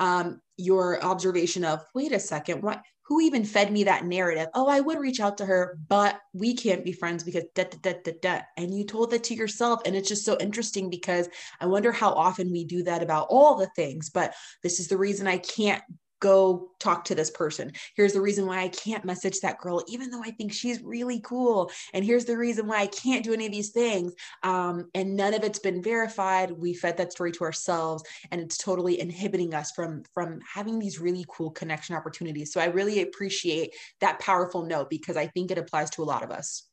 um, 0.00 0.40
your 0.56 1.02
observation 1.04 1.64
of 1.64 1.84
wait 1.94 2.12
a 2.12 2.20
second, 2.20 2.62
what 2.62 2.82
who 3.04 3.20
even 3.20 3.44
fed 3.44 3.72
me 3.72 3.84
that 3.84 4.06
narrative? 4.06 4.48
Oh, 4.54 4.68
I 4.68 4.80
would 4.80 4.98
reach 4.98 5.20
out 5.20 5.36
to 5.38 5.44
her, 5.44 5.78
but 5.88 6.18
we 6.32 6.54
can't 6.54 6.84
be 6.84 6.92
friends 6.92 7.24
because 7.24 7.44
da 7.54 7.64
da 7.64 7.78
da 7.82 7.94
da 8.04 8.12
da. 8.22 8.40
And 8.56 8.72
you 8.74 8.84
told 8.84 9.10
that 9.10 9.24
to 9.24 9.34
yourself. 9.34 9.80
And 9.84 9.96
it's 9.96 10.08
just 10.08 10.24
so 10.24 10.36
interesting 10.38 10.88
because 10.88 11.28
I 11.60 11.66
wonder 11.66 11.92
how 11.92 12.10
often 12.12 12.50
we 12.50 12.64
do 12.64 12.84
that 12.84 13.02
about 13.02 13.26
all 13.28 13.56
the 13.56 13.68
things. 13.74 14.08
But 14.08 14.34
this 14.62 14.80
is 14.80 14.88
the 14.88 14.96
reason 14.96 15.26
I 15.26 15.38
can't 15.38 15.82
go 16.22 16.70
talk 16.78 17.04
to 17.04 17.14
this 17.14 17.30
person. 17.30 17.72
Here's 17.96 18.12
the 18.12 18.20
reason 18.20 18.46
why 18.46 18.60
I 18.60 18.68
can't 18.68 19.04
message 19.04 19.40
that 19.40 19.58
girl, 19.58 19.82
even 19.88 20.08
though 20.08 20.22
I 20.22 20.30
think 20.30 20.52
she's 20.52 20.80
really 20.80 21.20
cool. 21.20 21.70
And 21.92 22.04
here's 22.04 22.24
the 22.24 22.38
reason 22.38 22.68
why 22.68 22.78
I 22.78 22.86
can't 22.86 23.24
do 23.24 23.34
any 23.34 23.46
of 23.46 23.52
these 23.52 23.70
things. 23.70 24.14
Um, 24.44 24.88
and 24.94 25.16
none 25.16 25.34
of 25.34 25.42
it's 25.42 25.58
been 25.58 25.82
verified. 25.82 26.52
We 26.52 26.74
fed 26.74 26.96
that 26.96 27.12
story 27.12 27.32
to 27.32 27.44
ourselves, 27.44 28.04
and 28.30 28.40
it's 28.40 28.56
totally 28.56 29.00
inhibiting 29.00 29.52
us 29.52 29.72
from 29.72 30.04
from 30.14 30.38
having 30.54 30.78
these 30.78 31.00
really 31.00 31.26
cool 31.28 31.50
connection 31.50 31.96
opportunities. 31.96 32.52
So 32.52 32.60
I 32.60 32.66
really 32.66 33.02
appreciate 33.02 33.74
that 34.00 34.20
powerful 34.20 34.64
note 34.64 34.88
because 34.88 35.16
I 35.16 35.26
think 35.26 35.50
it 35.50 35.58
applies 35.58 35.90
to 35.90 36.02
a 36.02 36.04
lot 36.04 36.22
of 36.22 36.30
us. 36.30 36.68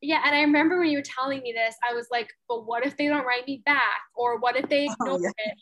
Yeah, 0.00 0.20
and 0.24 0.34
I 0.34 0.40
remember 0.40 0.78
when 0.78 0.88
you 0.88 0.98
were 0.98 1.04
telling 1.04 1.42
me 1.42 1.52
this, 1.52 1.76
I 1.88 1.94
was 1.94 2.08
like, 2.10 2.28
but 2.48 2.66
what 2.66 2.84
if 2.86 2.96
they 2.96 3.06
don't 3.06 3.24
write 3.24 3.46
me 3.46 3.62
back? 3.64 3.98
Or 4.14 4.38
what 4.38 4.56
if 4.56 4.68
they 4.68 4.84
ignore 4.84 5.16
oh, 5.16 5.20
yeah. 5.20 5.30
it? 5.38 5.54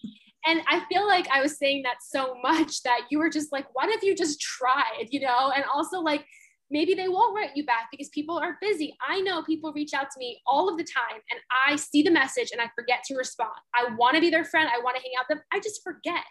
And 0.47 0.62
I 0.68 0.82
feel 0.90 1.06
like 1.06 1.28
I 1.30 1.42
was 1.42 1.59
saying 1.59 1.82
that 1.82 1.97
so 2.02 2.37
much 2.42 2.82
that 2.82 3.02
you 3.11 3.18
were 3.18 3.30
just 3.30 3.52
like, 3.52 3.66
what 3.75 3.90
if 3.90 4.02
you 4.02 4.16
just 4.16 4.40
tried, 4.40 5.09
you 5.11 5.20
know? 5.20 5.52
And 5.54 5.64
also 5.73 6.00
like 6.00 6.25
maybe 6.70 6.94
they 6.94 7.08
won't 7.08 7.34
write 7.34 7.56
you 7.56 7.64
back 7.64 7.88
because 7.90 8.08
people 8.10 8.38
are 8.38 8.56
busy. 8.60 8.96
I 9.06 9.20
know 9.20 9.42
people 9.42 9.72
reach 9.72 9.92
out 9.92 10.10
to 10.10 10.18
me 10.18 10.40
all 10.46 10.68
of 10.68 10.78
the 10.78 10.84
time 10.84 11.20
and 11.30 11.40
I 11.68 11.76
see 11.76 12.02
the 12.02 12.10
message 12.10 12.50
and 12.52 12.60
I 12.60 12.70
forget 12.74 13.02
to 13.04 13.16
respond. 13.16 13.50
I 13.74 13.94
want 13.96 14.14
to 14.14 14.20
be 14.20 14.30
their 14.30 14.44
friend. 14.44 14.68
I 14.72 14.82
want 14.82 14.96
to 14.96 15.02
hang 15.02 15.12
out 15.18 15.26
with 15.28 15.38
them. 15.38 15.44
I 15.52 15.58
just 15.58 15.82
forget. 15.82 16.24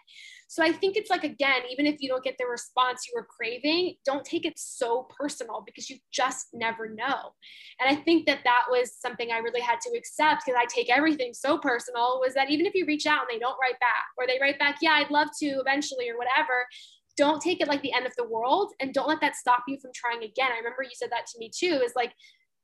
So 0.48 0.64
I 0.64 0.72
think 0.72 0.96
it's 0.96 1.10
like, 1.10 1.22
again, 1.22 1.62
even 1.70 1.86
if 1.86 2.00
you 2.00 2.08
don't 2.08 2.24
get 2.24 2.34
the 2.36 2.46
response 2.46 3.06
you 3.06 3.12
were 3.14 3.24
craving, 3.24 3.94
don't 4.04 4.24
take 4.24 4.44
it 4.44 4.54
so 4.58 5.06
personal 5.16 5.62
because 5.64 5.88
you 5.88 5.98
just 6.12 6.48
never 6.52 6.88
know. 6.88 7.34
And 7.78 7.88
I 7.88 7.94
think 8.02 8.26
that 8.26 8.40
that 8.42 8.64
was 8.68 8.96
something 8.98 9.30
I 9.30 9.38
really 9.38 9.60
had 9.60 9.80
to 9.82 9.96
accept 9.96 10.42
because 10.44 10.60
I 10.60 10.66
take 10.66 10.90
everything 10.90 11.34
so 11.34 11.58
personal 11.58 12.18
was 12.20 12.34
that 12.34 12.50
even 12.50 12.66
if 12.66 12.74
you 12.74 12.84
reach 12.84 13.06
out 13.06 13.20
and 13.20 13.28
they 13.30 13.38
don't 13.38 13.58
write 13.62 13.78
back 13.78 14.06
or 14.18 14.26
they 14.26 14.38
write 14.40 14.58
back, 14.58 14.78
yeah, 14.82 14.94
I'd 14.94 15.12
love 15.12 15.28
to 15.38 15.46
eventually 15.46 16.10
or 16.10 16.18
whatever, 16.18 16.66
don't 17.16 17.40
take 17.40 17.60
it 17.60 17.68
like 17.68 17.82
the 17.82 17.92
end 17.92 18.06
of 18.06 18.14
the 18.16 18.28
world 18.28 18.72
and 18.80 18.94
don't 18.94 19.08
let 19.08 19.20
that 19.20 19.36
stop 19.36 19.64
you 19.68 19.78
from 19.80 19.90
trying 19.94 20.22
again. 20.22 20.50
I 20.52 20.58
remember 20.58 20.82
you 20.82 20.90
said 20.94 21.10
that 21.10 21.26
to 21.32 21.38
me 21.38 21.50
too 21.54 21.80
is 21.84 21.92
like, 21.94 22.12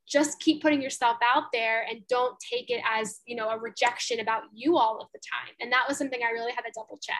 just 0.09 0.39
keep 0.39 0.63
putting 0.63 0.81
yourself 0.81 1.17
out 1.23 1.45
there 1.53 1.85
and 1.91 2.07
don't 2.09 2.37
take 2.39 2.71
it 2.71 2.81
as 2.89 3.21
you 3.27 3.35
know 3.35 3.49
a 3.49 3.59
rejection 3.59 4.21
about 4.21 4.43
you 4.55 4.77
all 4.77 5.01
of 5.01 5.09
the 5.13 5.19
time 5.19 5.53
and 5.61 5.73
that 5.73 5.85
was 5.89 5.99
something 5.99 6.21
i 6.23 6.31
really 6.31 6.53
had 6.53 6.63
to 6.63 6.71
double 6.77 6.97
check 7.03 7.19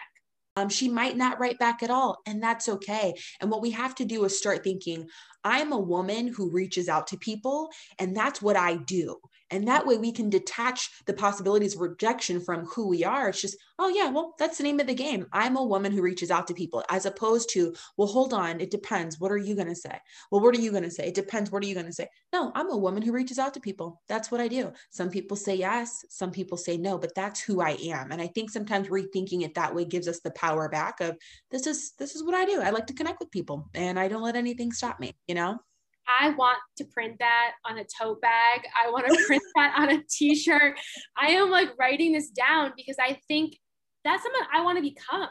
um, 0.57 0.69
she 0.69 0.89
might 0.89 1.15
not 1.15 1.39
write 1.39 1.59
back 1.59 1.83
at 1.83 1.91
all, 1.91 2.17
and 2.25 2.41
that's 2.41 2.67
okay. 2.67 3.13
And 3.39 3.51
what 3.51 3.61
we 3.61 3.69
have 3.69 3.93
to 3.93 4.05
do 4.05 4.25
is 4.25 4.35
start 4.35 4.63
thinking, 4.63 5.07
I'm 5.43 5.71
a 5.71 5.77
woman 5.77 6.29
who 6.29 6.49
reaches 6.49 6.89
out 6.89 7.05
to 7.07 7.17
people, 7.17 7.69
and 7.99 8.17
that's 8.17 8.41
what 8.41 8.57
I 8.57 8.77
do. 8.77 9.17
And 9.51 9.67
that 9.67 9.85
way 9.85 9.97
we 9.97 10.11
can 10.11 10.29
detach 10.29 11.03
the 11.05 11.13
possibilities 11.13 11.75
of 11.75 11.81
rejection 11.81 12.39
from 12.39 12.65
who 12.65 12.87
we 12.87 13.03
are. 13.03 13.29
It's 13.29 13.41
just, 13.41 13.57
oh, 13.79 13.89
yeah, 13.89 14.09
well, 14.09 14.35
that's 14.37 14.57
the 14.57 14.63
name 14.63 14.79
of 14.79 14.87
the 14.87 14.93
game. 14.93 15.25
I'm 15.31 15.55
a 15.55 15.63
woman 15.63 15.91
who 15.91 16.01
reaches 16.01 16.31
out 16.31 16.47
to 16.47 16.53
people, 16.53 16.83
as 16.89 17.05
opposed 17.05 17.49
to, 17.51 17.73
well, 17.97 18.07
hold 18.07 18.33
on, 18.33 18.59
it 18.59 18.71
depends. 18.71 19.19
What 19.19 19.31
are 19.31 19.37
you 19.37 19.55
going 19.55 19.67
to 19.67 19.75
say? 19.75 19.97
Well, 20.31 20.41
what 20.41 20.55
are 20.55 20.59
you 20.59 20.71
going 20.71 20.83
to 20.83 20.91
say? 20.91 21.07
It 21.07 21.15
depends. 21.15 21.51
What 21.51 21.63
are 21.63 21.67
you 21.67 21.73
going 21.75 21.85
to 21.85 21.93
say? 21.93 22.07
No, 22.33 22.51
I'm 22.55 22.71
a 22.71 22.77
woman 22.77 23.01
who 23.01 23.11
reaches 23.11 23.39
out 23.39 23.53
to 23.53 23.59
people. 23.59 24.01
That's 24.07 24.31
what 24.31 24.41
I 24.41 24.47
do. 24.47 24.71
Some 24.89 25.09
people 25.09 25.37
say 25.37 25.55
yes, 25.55 26.05
some 26.09 26.31
people 26.31 26.57
say 26.57 26.77
no, 26.77 26.97
but 26.97 27.15
that's 27.15 27.41
who 27.41 27.61
I 27.61 27.77
am. 27.85 28.11
And 28.11 28.21
I 28.21 28.27
think 28.27 28.49
sometimes 28.49 28.89
rethinking 28.89 29.43
it 29.43 29.53
that 29.55 29.73
way 29.73 29.85
gives 29.85 30.07
us 30.07 30.19
the 30.19 30.31
power 30.31 30.69
back 30.69 30.99
of 30.99 31.17
this 31.51 31.67
is 31.67 31.93
this 31.97 32.15
is 32.15 32.23
what 32.23 32.35
I 32.35 32.45
do. 32.45 32.61
I 32.61 32.71
like 32.71 32.87
to 32.87 32.93
connect 32.93 33.19
with 33.19 33.31
people 33.31 33.69
and 33.73 33.99
I 33.99 34.07
don't 34.07 34.23
let 34.23 34.35
anything 34.35 34.71
stop 34.71 34.99
me, 34.99 35.13
you 35.27 35.35
know? 35.35 35.59
I 36.07 36.29
want 36.31 36.59
to 36.77 36.85
print 36.85 37.17
that 37.19 37.53
on 37.65 37.77
a 37.77 37.85
tote 37.99 38.21
bag. 38.21 38.61
I 38.75 38.89
want 38.89 39.07
to 39.07 39.23
print 39.27 39.43
that 39.55 39.75
on 39.77 39.91
a 39.91 40.03
t-shirt. 40.09 40.79
I 41.15 41.27
am 41.27 41.49
like 41.49 41.69
writing 41.79 42.13
this 42.13 42.29
down 42.29 42.73
because 42.75 42.97
I 42.99 43.19
think 43.27 43.57
that's 44.03 44.23
someone 44.23 44.41
I 44.53 44.63
want 44.63 44.77
to 44.77 44.81
become. 44.81 45.29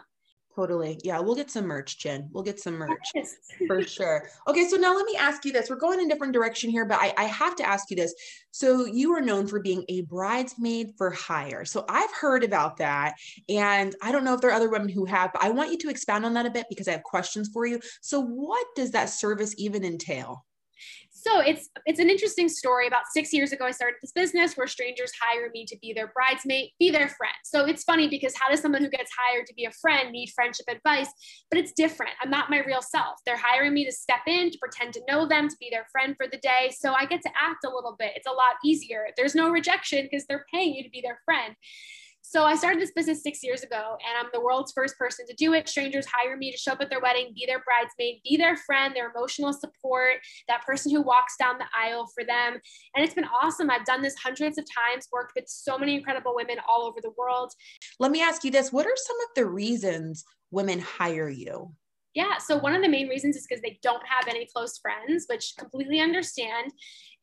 Totally. 0.57 0.99
Yeah, 1.05 1.21
we'll 1.21 1.35
get 1.35 1.51
some 1.51 1.67
merch, 1.67 1.99
Jen. 1.99 2.31
We'll 2.33 2.43
get 2.43 2.59
some 2.59 2.79
merch 2.79 3.11
yes. 3.15 3.37
for 3.67 3.83
sure. 3.87 4.31
Okay, 4.49 4.67
so 4.67 4.77
now 4.77 4.97
let 4.97 5.05
me 5.05 5.15
ask 5.15 5.45
you 5.45 5.53
this. 5.53 5.69
We're 5.69 5.77
going 5.77 6.01
in 6.01 6.07
a 6.07 6.09
different 6.09 6.33
direction 6.33 6.71
here, 6.71 6.87
but 6.87 6.99
I, 6.99 7.13
I 7.19 7.25
have 7.25 7.57
to 7.57 7.63
ask 7.63 7.91
you 7.91 7.97
this. 7.97 8.15
So 8.53 8.87
you 8.87 9.13
are 9.13 9.21
known 9.21 9.47
for 9.47 9.61
being 9.61 9.85
a 9.91 10.01
bridesmaid 10.03 10.95
for 10.97 11.11
hire. 11.11 11.67
So 11.67 11.85
I've 11.91 12.13
heard 12.13 12.43
about 12.43 12.79
that, 12.79 13.17
and 13.51 13.95
I 14.01 14.11
don't 14.13 14.25
know 14.25 14.33
if 14.33 14.41
there 14.41 14.49
are 14.49 14.55
other 14.55 14.71
women 14.71 14.89
who 14.89 15.05
have, 15.05 15.31
but 15.35 15.45
I 15.45 15.51
want 15.51 15.73
you 15.73 15.77
to 15.77 15.91
expand 15.91 16.25
on 16.25 16.33
that 16.35 16.47
a 16.47 16.51
bit 16.51 16.65
because 16.71 16.89
I 16.89 16.93
have 16.93 17.03
questions 17.03 17.51
for 17.53 17.67
you. 17.67 17.79
So 18.01 18.21
what 18.21 18.67
does 18.75 18.93
that 18.93 19.11
service 19.11 19.55
even 19.59 19.85
entail? 19.85 20.46
So 21.19 21.41
it's 21.41 21.71
it's 21.87 21.99
an 21.99 22.11
interesting 22.11 22.47
story. 22.47 22.87
About 22.87 23.05
six 23.11 23.33
years 23.33 23.51
ago, 23.51 23.65
I 23.65 23.71
started 23.71 23.97
this 24.03 24.13
business 24.13 24.55
where 24.55 24.67
strangers 24.67 25.11
hire 25.19 25.51
me 25.51 25.65
to 25.65 25.77
be 25.81 25.95
their 25.95 26.09
bridesmaid, 26.09 26.73
be 26.79 26.91
their 26.91 27.09
friend. 27.09 27.35
So 27.43 27.65
it's 27.65 27.85
funny 27.85 28.07
because 28.07 28.35
how 28.39 28.51
does 28.51 28.61
someone 28.61 28.83
who 28.83 28.91
gets 28.91 29.11
hired 29.19 29.47
to 29.47 29.55
be 29.55 29.65
a 29.65 29.71
friend 29.73 30.13
need 30.13 30.31
friendship 30.35 30.67
advice? 30.69 31.09
But 31.51 31.59
it's 31.59 31.73
different. 31.73 32.13
I'm 32.23 32.29
not 32.29 32.51
my 32.51 32.61
real 32.67 32.83
self. 32.83 33.17
They're 33.25 33.39
hiring 33.39 33.73
me 33.73 33.87
to 33.87 33.93
step 33.93 34.21
in, 34.27 34.51
to 34.51 34.59
pretend 34.59 34.93
to 34.95 35.01
know 35.09 35.27
them, 35.27 35.49
to 35.49 35.57
be 35.59 35.71
their 35.71 35.87
friend 35.91 36.15
for 36.19 36.27
the 36.31 36.39
day. 36.39 36.71
So 36.79 36.93
I 36.93 37.07
get 37.07 37.23
to 37.23 37.31
act 37.31 37.65
a 37.65 37.75
little 37.75 37.97
bit. 37.99 38.13
It's 38.15 38.29
a 38.29 38.31
lot 38.31 38.57
easier. 38.63 39.07
There's 39.17 39.35
no 39.35 39.49
rejection 39.49 40.07
because 40.11 40.27
they're 40.27 40.45
paying 40.53 40.75
you 40.75 40.83
to 40.83 40.91
be 40.91 41.01
their 41.01 41.21
friend. 41.25 41.55
So 42.29 42.43
I 42.43 42.57
started 42.57 42.83
this 42.83 42.91
business 42.91 43.23
six 43.23 43.39
years 43.45 43.63
ago, 43.63 43.97
and 44.05 44.19
I'm 44.19 44.29
the 44.33 44.41
world's 44.41 44.73
first 44.73 44.99
person 44.99 45.25
to 45.29 45.35
do 45.35 45.55
it. 45.55 45.69
Strangers 45.69 46.07
hire 46.13 46.37
me 46.37 46.51
to 46.51 46.59
show 46.59 46.73
up 46.73 46.81
at 46.81 46.91
their 46.91 47.01
wedding, 47.01 47.33
be 47.37 47.47
their 47.47 47.63
bridesmaid, 47.63 48.21
be 48.25 48.37
their 48.37 48.57
friend, 48.57 48.97
their 48.97 49.13
emotional 49.15 49.53
support, 49.53 50.15
that 50.49 50.67
person 50.67 50.91
who 50.91 51.03
walks 51.03 51.37
down 51.39 51.57
the 51.57 51.67
aisle 51.73 52.09
for 52.13 52.25
them. 52.25 52.55
And 52.97 53.05
it's 53.05 53.15
been 53.15 53.29
awesome. 53.43 53.71
I've 53.71 53.85
done 53.85 54.03
this 54.03 54.17
hundreds 54.17 54.59
of 54.59 54.65
times, 54.65 55.07
worked 55.13 55.35
with 55.37 55.45
so 55.47 55.79
many 55.79 55.95
incredible 55.95 56.35
women 56.35 56.57
all 56.69 56.83
over 56.83 56.99
the 57.01 57.13
world. 57.17 57.53
Let 58.01 58.11
me 58.11 58.23
ask 58.23 58.43
you 58.43 58.51
this 58.51 58.73
what 58.73 58.87
are 58.87 58.97
some 58.97 59.17
of 59.21 59.29
the 59.37 59.47
reasons 59.47 60.25
women 60.51 60.81
hire 60.81 61.29
you? 61.29 61.77
Yeah. 62.17 62.39
So 62.39 62.57
one 62.57 62.75
of 62.75 62.81
the 62.81 62.89
main 62.89 63.09
reasons 63.09 63.37
is 63.37 63.47
because 63.47 63.61
they 63.61 63.79
don't 63.83 64.03
have 64.09 64.27
any 64.27 64.47
close 64.47 64.79
friends, 64.79 65.27
which 65.29 65.53
completely 65.59 66.01
understand. 66.01 66.73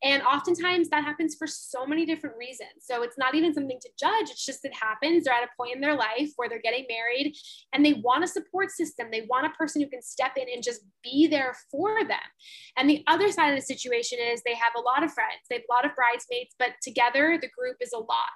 And 0.04 0.22
oftentimes 0.22 0.88
that 0.90 1.02
happens 1.02 1.34
for 1.34 1.48
so 1.48 1.84
many 1.84 2.06
different 2.06 2.36
reasons. 2.36 2.70
So 2.78 3.02
it's 3.02 3.18
not 3.18 3.34
even 3.34 3.52
something 3.52 3.80
to 3.80 3.88
judge. 3.98 4.30
It's 4.30 4.46
just 4.46 4.64
it 4.64 4.72
happens. 4.72 5.24
They're 5.24 5.34
at 5.34 5.42
a 5.42 5.48
point 5.56 5.74
in 5.74 5.80
their 5.80 5.96
life 5.96 6.30
where 6.36 6.48
they're 6.48 6.60
getting 6.62 6.86
married 6.88 7.34
and 7.72 7.84
they 7.84 7.94
want 7.94 8.22
a 8.22 8.28
support 8.28 8.70
system. 8.70 9.08
They 9.10 9.26
want 9.28 9.46
a 9.46 9.50
person 9.58 9.82
who 9.82 9.88
can 9.88 10.00
step 10.00 10.36
in 10.36 10.46
and 10.48 10.62
just 10.62 10.82
be 11.02 11.26
there 11.26 11.56
for 11.72 12.04
them. 12.04 12.20
And 12.76 12.88
the 12.88 13.02
other 13.08 13.32
side 13.32 13.50
of 13.50 13.56
the 13.56 13.66
situation 13.66 14.20
is 14.20 14.42
they 14.42 14.54
have 14.54 14.74
a 14.76 14.80
lot 14.80 15.02
of 15.02 15.12
friends, 15.12 15.40
they 15.50 15.56
have 15.56 15.64
a 15.68 15.74
lot 15.74 15.84
of 15.84 15.96
bridesmaids, 15.96 16.54
but 16.56 16.68
together 16.82 17.36
the 17.40 17.50
group 17.58 17.78
is 17.80 17.92
a 17.92 17.98
lot 17.98 18.30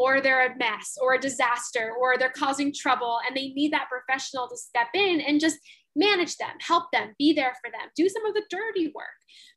or 0.00 0.22
they're 0.22 0.46
a 0.46 0.56
mess 0.56 0.96
or 1.02 1.12
a 1.12 1.20
disaster 1.20 1.92
or 2.00 2.16
they're 2.16 2.32
causing 2.34 2.72
trouble 2.72 3.18
and 3.26 3.36
they 3.36 3.48
need 3.48 3.70
that 3.70 3.88
professional 3.90 4.48
to 4.48 4.56
step 4.56 4.88
in 4.94 5.20
and 5.20 5.38
just 5.38 5.58
manage 5.96 6.36
them, 6.36 6.50
help 6.60 6.84
them, 6.92 7.14
be 7.18 7.32
there 7.32 7.54
for 7.62 7.70
them, 7.70 7.88
do 7.96 8.08
some 8.08 8.24
of 8.24 8.34
the 8.34 8.44
dirty 8.50 8.92
work. 8.94 9.06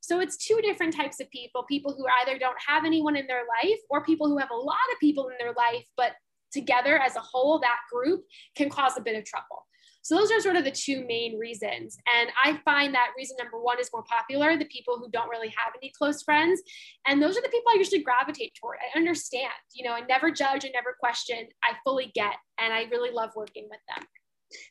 So 0.00 0.20
it's 0.20 0.36
two 0.36 0.60
different 0.62 0.94
types 0.94 1.20
of 1.20 1.30
people 1.30 1.64
people 1.68 1.94
who 1.96 2.04
either 2.20 2.38
don't 2.38 2.58
have 2.66 2.84
anyone 2.84 3.16
in 3.16 3.26
their 3.26 3.42
life 3.62 3.78
or 3.90 4.04
people 4.04 4.28
who 4.28 4.38
have 4.38 4.50
a 4.50 4.56
lot 4.56 4.76
of 4.92 5.00
people 5.00 5.28
in 5.28 5.34
their 5.38 5.52
life, 5.52 5.84
but 5.96 6.12
together 6.52 6.98
as 6.98 7.16
a 7.16 7.20
whole, 7.20 7.58
that 7.60 7.78
group 7.92 8.24
can 8.56 8.70
cause 8.70 8.96
a 8.96 9.00
bit 9.00 9.16
of 9.16 9.24
trouble. 9.24 9.66
So 10.02 10.16
those 10.16 10.30
are 10.30 10.40
sort 10.40 10.56
of 10.56 10.64
the 10.64 10.70
two 10.70 11.04
main 11.06 11.38
reasons. 11.38 11.96
And 12.06 12.30
I 12.44 12.60
find 12.62 12.94
that 12.94 13.12
reason 13.16 13.38
number 13.38 13.58
one 13.58 13.80
is 13.80 13.88
more 13.90 14.04
popular, 14.04 14.54
the 14.56 14.66
people 14.66 14.98
who 14.98 15.10
don't 15.10 15.30
really 15.30 15.48
have 15.48 15.72
any 15.80 15.90
close 15.96 16.22
friends. 16.22 16.60
And 17.06 17.22
those 17.22 17.38
are 17.38 17.42
the 17.42 17.48
people 17.48 17.72
I 17.72 17.78
usually 17.78 18.02
gravitate 18.02 18.52
toward. 18.60 18.76
I 18.78 18.98
understand, 18.98 19.52
you 19.72 19.82
know, 19.82 19.94
I 19.94 20.02
never 20.06 20.30
judge 20.30 20.64
and 20.64 20.74
never 20.74 20.94
question. 21.00 21.48
I 21.62 21.72
fully 21.84 22.12
get, 22.14 22.34
and 22.58 22.72
I 22.72 22.82
really 22.90 23.12
love 23.12 23.30
working 23.34 23.66
with 23.70 23.80
them. 23.88 24.06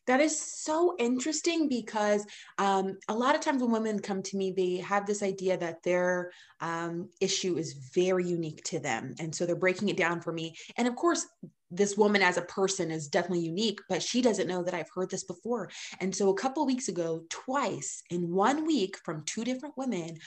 That 0.08 0.20
is 0.20 0.40
so 0.40 0.96
interesting 1.00 1.68
because 1.68 2.26
um, 2.58 2.98
a 3.08 3.14
lot 3.14 3.36
of 3.36 3.42
times 3.42 3.62
when 3.62 3.72
women 3.72 4.00
come 4.00 4.22
to 4.24 4.38
me, 4.38 4.52
they 4.52 4.78
have 4.78 5.06
this 5.06 5.24
idea 5.24 5.58
that 5.58 5.84
their 5.84 6.32
um, 6.60 7.10
issue 7.20 7.58
is 7.58 7.74
very 7.74 8.28
unique 8.28 8.64
to 8.66 8.80
them. 8.80 9.16
And 9.20 9.34
so 9.34 9.46
they're 9.46 9.56
breaking 9.56 9.90
it 9.90 9.98
down 9.98 10.22
for 10.22 10.32
me. 10.32 10.56
And 10.78 10.88
of 10.88 10.96
course, 10.96 11.26
this 11.72 11.98
woman 11.98 12.22
as 12.22 12.38
a 12.38 12.44
person 12.44 12.92
is 12.92 13.08
definitely 13.08 13.46
unique, 13.46 13.80
but 13.90 14.04
she 14.04 14.22
doesn't 14.22 14.48
know 14.48 14.64
that 14.64 14.76
I've 14.76 14.92
heard 14.94 15.10
this 15.10 15.24
before. 15.24 15.70
And 16.00 16.16
so 16.16 16.30
a 16.30 16.36
couple 16.36 16.66
weeks 16.66 16.88
ago, 16.88 17.24
twice 17.30 18.04
in 18.10 18.34
one 18.34 18.66
week 18.66 18.98
from 19.04 19.24
two 19.24 19.44
different 19.44 19.76
women, 19.76 20.20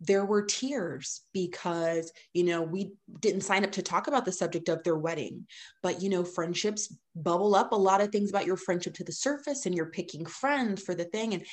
there 0.00 0.24
were 0.24 0.42
tears 0.42 1.22
because 1.32 2.10
you 2.32 2.44
know 2.44 2.62
we 2.62 2.92
didn't 3.20 3.42
sign 3.42 3.64
up 3.64 3.72
to 3.72 3.82
talk 3.82 4.06
about 4.06 4.24
the 4.24 4.32
subject 4.32 4.68
of 4.68 4.82
their 4.82 4.96
wedding. 4.96 5.46
But 5.82 6.02
you 6.02 6.08
know 6.08 6.24
friendships 6.24 6.94
bubble 7.14 7.54
up 7.54 7.72
a 7.72 7.76
lot 7.76 8.00
of 8.00 8.10
things 8.10 8.30
about 8.30 8.46
your 8.46 8.56
friendship 8.56 8.94
to 8.94 9.04
the 9.04 9.12
surface 9.12 9.66
and 9.66 9.74
you're 9.74 9.86
picking 9.86 10.24
friends 10.24 10.82
for 10.82 10.94
the 10.94 11.04
thing. 11.04 11.34
And 11.34 11.44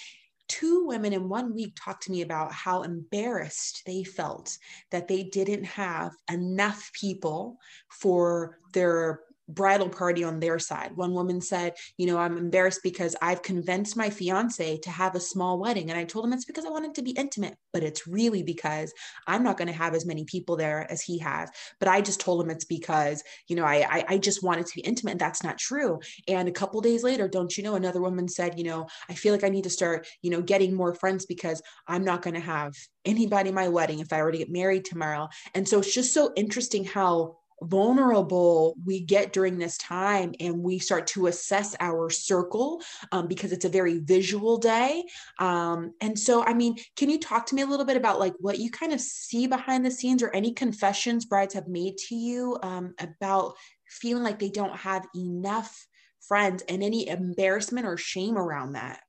two 0.47 0.85
women 0.87 1.13
in 1.13 1.27
one 1.29 1.53
week 1.53 1.73
talked 1.75 2.03
to 2.03 2.11
me 2.11 2.21
about 2.21 2.53
how 2.53 2.83
embarrassed 2.83 3.83
they 3.85 4.03
felt 4.03 4.57
that 4.91 5.07
they 5.07 5.23
didn't 5.23 5.65
have 5.65 6.13
enough 6.31 6.89
people 6.93 7.57
for 7.89 8.59
their 8.73 9.21
bridal 9.47 9.89
party 9.89 10.23
on 10.23 10.39
their 10.39 10.59
side. 10.59 10.95
One 10.95 11.13
woman 11.13 11.41
said, 11.41 11.75
You 11.97 12.07
know, 12.07 12.17
I'm 12.17 12.37
embarrassed 12.37 12.81
because 12.83 13.15
I've 13.21 13.41
convinced 13.41 13.95
my 13.95 14.09
fiance 14.09 14.77
to 14.77 14.89
have 14.89 15.15
a 15.15 15.19
small 15.19 15.59
wedding. 15.59 15.89
And 15.89 15.97
I 15.97 16.03
told 16.03 16.25
him 16.25 16.33
it's 16.33 16.45
because 16.45 16.65
I 16.65 16.69
want 16.69 16.85
it 16.85 16.95
to 16.95 17.01
be 17.01 17.11
intimate, 17.11 17.55
but 17.73 17.83
it's 17.83 18.07
really 18.07 18.43
because 18.43 18.93
I'm 19.25 19.43
not 19.43 19.57
going 19.57 19.67
to 19.67 19.73
have 19.73 19.95
as 19.95 20.05
many 20.05 20.25
people 20.25 20.55
there 20.55 20.89
as 20.91 21.01
he 21.01 21.17
has. 21.19 21.49
But 21.79 21.89
I 21.89 22.01
just 22.01 22.19
told 22.19 22.43
him 22.43 22.49
it's 22.49 22.65
because, 22.65 23.23
you 23.47 23.55
know, 23.55 23.63
I, 23.63 23.85
I, 23.89 24.05
I 24.09 24.17
just 24.17 24.43
want 24.43 24.59
it 24.59 24.67
to 24.67 24.75
be 24.75 24.81
intimate. 24.81 25.11
And 25.11 25.21
that's 25.21 25.43
not 25.43 25.57
true. 25.57 25.99
And 26.27 26.47
a 26.47 26.51
couple 26.53 26.81
days 26.81 27.03
later, 27.03 27.27
don't 27.27 27.55
you 27.57 27.63
know, 27.63 27.75
another 27.75 28.01
woman 28.01 28.27
said, 28.27 28.57
You 28.57 28.65
know, 28.65 28.87
I 29.09 29.13
feel 29.13 29.33
like 29.33 29.43
I 29.43 29.49
need 29.49 29.63
to 29.63 29.69
start, 29.69 30.07
you 30.21 30.29
know, 30.29 30.41
getting 30.41 30.73
more 30.73 30.93
friends 30.93 31.25
because 31.25 31.61
I'm 31.87 32.03
not 32.03 32.21
going 32.21 32.33
to 32.33 32.39
have 32.39 32.73
anybody 33.05 33.51
my 33.51 33.69
wedding 33.69 33.99
if 33.99 34.11
I 34.11 34.21
were 34.21 34.31
to 34.31 34.37
get 34.37 34.51
married 34.51 34.83
tomorrow. 34.83 35.29
And 35.55 35.67
so 35.67 35.79
it's 35.79 35.93
just 35.93 36.13
so 36.13 36.33
interesting 36.35 36.83
how 36.83 37.37
vulnerable 37.63 38.75
we 38.85 38.99
get 38.99 39.33
during 39.33 39.57
this 39.57 39.77
time 39.77 40.33
and 40.39 40.59
we 40.59 40.79
start 40.79 41.07
to 41.07 41.27
assess 41.27 41.75
our 41.79 42.09
circle 42.09 42.81
um, 43.11 43.27
because 43.27 43.51
it's 43.51 43.65
a 43.65 43.69
very 43.69 43.99
visual 43.99 44.57
day. 44.57 45.03
Um, 45.39 45.93
and 46.01 46.17
so 46.17 46.43
i 46.43 46.53
mean 46.53 46.75
can 46.95 47.09
you 47.09 47.19
talk 47.19 47.45
to 47.45 47.55
me 47.55 47.61
a 47.61 47.65
little 47.65 47.85
bit 47.85 47.97
about 47.97 48.19
like 48.19 48.33
what 48.39 48.59
you 48.59 48.69
kind 48.69 48.93
of 48.93 48.99
see 49.01 49.47
behind 49.47 49.85
the 49.85 49.91
scenes 49.91 50.21
or 50.21 50.29
any 50.31 50.51
confessions 50.53 51.25
brides 51.25 51.53
have 51.53 51.67
made 51.67 51.97
to 51.97 52.15
you 52.15 52.57
um, 52.63 52.93
about 52.99 53.53
feeling 53.87 54.23
like 54.23 54.39
they 54.39 54.49
don't 54.49 54.75
have 54.75 55.05
enough 55.15 55.87
friends 56.27 56.63
and 56.67 56.83
any 56.83 57.07
embarrassment 57.07 57.87
or 57.87 57.97
shame 57.97 58.37
around 58.37 58.73
that? 58.73 59.01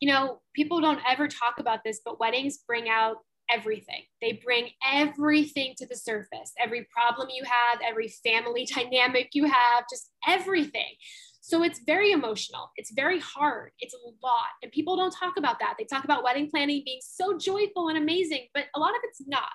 You 0.00 0.12
know, 0.12 0.40
people 0.54 0.80
don't 0.80 1.00
ever 1.08 1.26
talk 1.26 1.58
about 1.58 1.80
this, 1.84 2.00
but 2.04 2.20
weddings 2.20 2.58
bring 2.66 2.88
out 2.88 3.16
everything. 3.50 4.02
They 4.20 4.40
bring 4.44 4.70
everything 4.84 5.74
to 5.78 5.86
the 5.86 5.96
surface 5.96 6.52
every 6.62 6.86
problem 6.92 7.28
you 7.30 7.44
have, 7.44 7.80
every 7.86 8.08
family 8.08 8.66
dynamic 8.74 9.30
you 9.32 9.44
have, 9.44 9.84
just 9.90 10.10
everything. 10.26 10.94
So 11.46 11.62
it's 11.62 11.78
very 11.86 12.10
emotional. 12.10 12.72
It's 12.76 12.90
very 12.90 13.20
hard. 13.20 13.70
It's 13.78 13.94
a 13.94 13.98
lot. 14.20 14.48
And 14.64 14.72
people 14.72 14.96
don't 14.96 15.12
talk 15.12 15.36
about 15.36 15.60
that. 15.60 15.74
They 15.78 15.84
talk 15.84 16.02
about 16.02 16.24
wedding 16.24 16.50
planning 16.50 16.82
being 16.84 16.98
so 17.00 17.38
joyful 17.38 17.88
and 17.88 17.96
amazing, 17.96 18.48
but 18.52 18.64
a 18.74 18.80
lot 18.80 18.90
of 18.90 19.00
it's 19.04 19.22
not. 19.28 19.52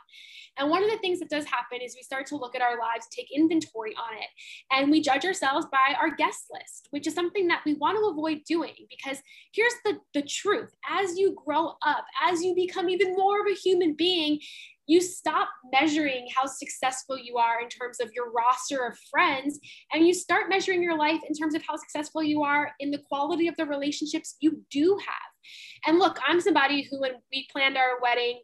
And 0.58 0.70
one 0.70 0.86
of 0.86 0.90
the 0.90 1.00
things 1.00 1.20
that 1.20 1.30
does 1.30 1.44
happen 1.44 1.80
is 1.84 1.94
we 1.94 2.02
start 2.02 2.28
to 2.28 2.38
look 2.38 2.56
at 2.56 2.62
our 2.62 2.80
lives, 2.80 3.08
take 3.12 3.28
inventory 3.36 3.94
on 3.96 4.18
it, 4.18 4.30
and 4.72 4.90
we 4.90 5.02
judge 5.02 5.26
ourselves 5.26 5.66
by 5.70 5.94
our 6.00 6.16
guest 6.16 6.46
list, 6.54 6.88
which 6.92 7.08
is 7.08 7.14
something 7.14 7.48
that 7.50 7.62
we 7.66 7.74
want 7.74 7.98
to 7.98 8.10
avoid 8.10 8.40
doing 8.48 8.74
because 8.90 9.18
here's 9.54 9.74
the, 9.84 9.98
the 10.14 10.22
truth 10.22 10.74
as 10.90 11.18
you 11.18 11.36
grow 11.46 11.74
up, 11.86 12.06
as 12.26 12.42
you 12.42 12.56
become 12.56 12.90
even 12.90 13.16
more 13.16 13.42
of 13.42 13.48
a 13.52 13.56
human 13.56 13.96
being, 13.96 14.40
you 14.88 15.02
stop 15.02 15.50
measuring 15.72 16.28
how 16.36 16.46
successful 16.46 17.18
you 17.18 17.38
are 17.38 17.62
in 17.62 17.70
terms 17.70 18.00
of 18.00 18.12
your 18.14 18.32
roster 18.32 18.86
of 18.86 18.98
friends 19.10 19.60
and 19.94 20.06
you 20.06 20.14
start 20.14 20.50
measuring 20.50 20.82
your 20.82 20.98
life 20.98 21.20
in 21.28 21.34
terms 21.34 21.56
of 21.56 21.62
how 21.68 21.76
successful 21.76 22.24
you 22.24 22.44
are 22.44 22.72
in 22.80 22.92
the 22.92 23.02
quality 23.08 23.48
of 23.48 23.56
the 23.58 23.66
relationships 23.66 24.36
you 24.40 24.62
do 24.72 24.98
have. 25.06 25.88
And 25.88 26.00
look, 26.00 26.18
I'm 26.28 26.42
somebody 26.42 26.88
who, 26.90 27.00
when 27.02 27.14
we 27.32 27.48
planned 27.52 27.78
our 27.78 28.00
wedding 28.02 28.42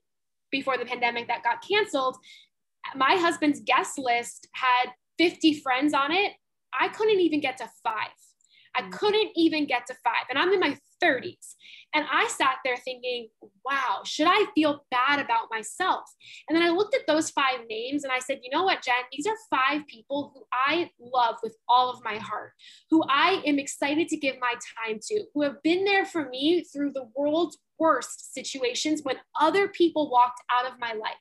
before 0.51 0.77
the 0.77 0.85
pandemic 0.85 1.27
that 1.27 1.43
got 1.43 1.63
canceled, 1.67 2.17
my 2.95 3.15
husband's 3.15 3.61
guest 3.61 3.97
list 3.97 4.47
had 4.53 4.91
50 5.17 5.59
friends 5.61 5.93
on 5.93 6.11
it. 6.11 6.33
I 6.79 6.89
couldn't 6.89 7.19
even 7.19 7.41
get 7.41 7.57
to 7.57 7.69
five. 7.83 8.09
I 8.75 8.83
mm. 8.83 8.91
couldn't 8.91 9.31
even 9.35 9.65
get 9.65 9.87
to 9.87 9.95
five. 10.03 10.25
And 10.29 10.37
I'm 10.37 10.53
in 10.53 10.59
my 10.59 10.77
30s. 11.03 11.55
And 11.93 12.05
I 12.11 12.27
sat 12.27 12.57
there 12.63 12.77
thinking, 12.77 13.29
wow, 13.65 14.01
should 14.05 14.27
I 14.27 14.45
feel 14.53 14.85
bad 14.91 15.19
about 15.19 15.49
myself? 15.49 16.03
And 16.47 16.55
then 16.55 16.63
I 16.63 16.69
looked 16.69 16.95
at 16.95 17.07
those 17.07 17.29
five 17.29 17.61
names 17.69 18.03
and 18.03 18.11
I 18.11 18.19
said, 18.19 18.39
you 18.43 18.49
know 18.51 18.63
what, 18.63 18.83
Jen, 18.83 18.95
these 19.11 19.27
are 19.27 19.35
five 19.49 19.85
people 19.87 20.31
who 20.33 20.43
I 20.53 20.89
love 20.99 21.35
with 21.43 21.55
all 21.67 21.89
of 21.89 22.03
my 22.03 22.17
heart, 22.17 22.51
who 22.89 23.03
I 23.09 23.41
am 23.45 23.59
excited 23.59 24.07
to 24.09 24.17
give 24.17 24.35
my 24.39 24.53
time 24.85 24.99
to, 25.07 25.23
who 25.33 25.43
have 25.43 25.61
been 25.63 25.85
there 25.85 26.05
for 26.05 26.29
me 26.29 26.63
through 26.63 26.91
the 26.91 27.09
world's 27.15 27.57
worst 27.79 28.33
situations 28.33 29.01
when 29.03 29.17
other 29.39 29.67
people 29.67 30.09
walked 30.09 30.41
out 30.51 30.71
of 30.71 30.79
my 30.79 30.93
life. 30.93 31.13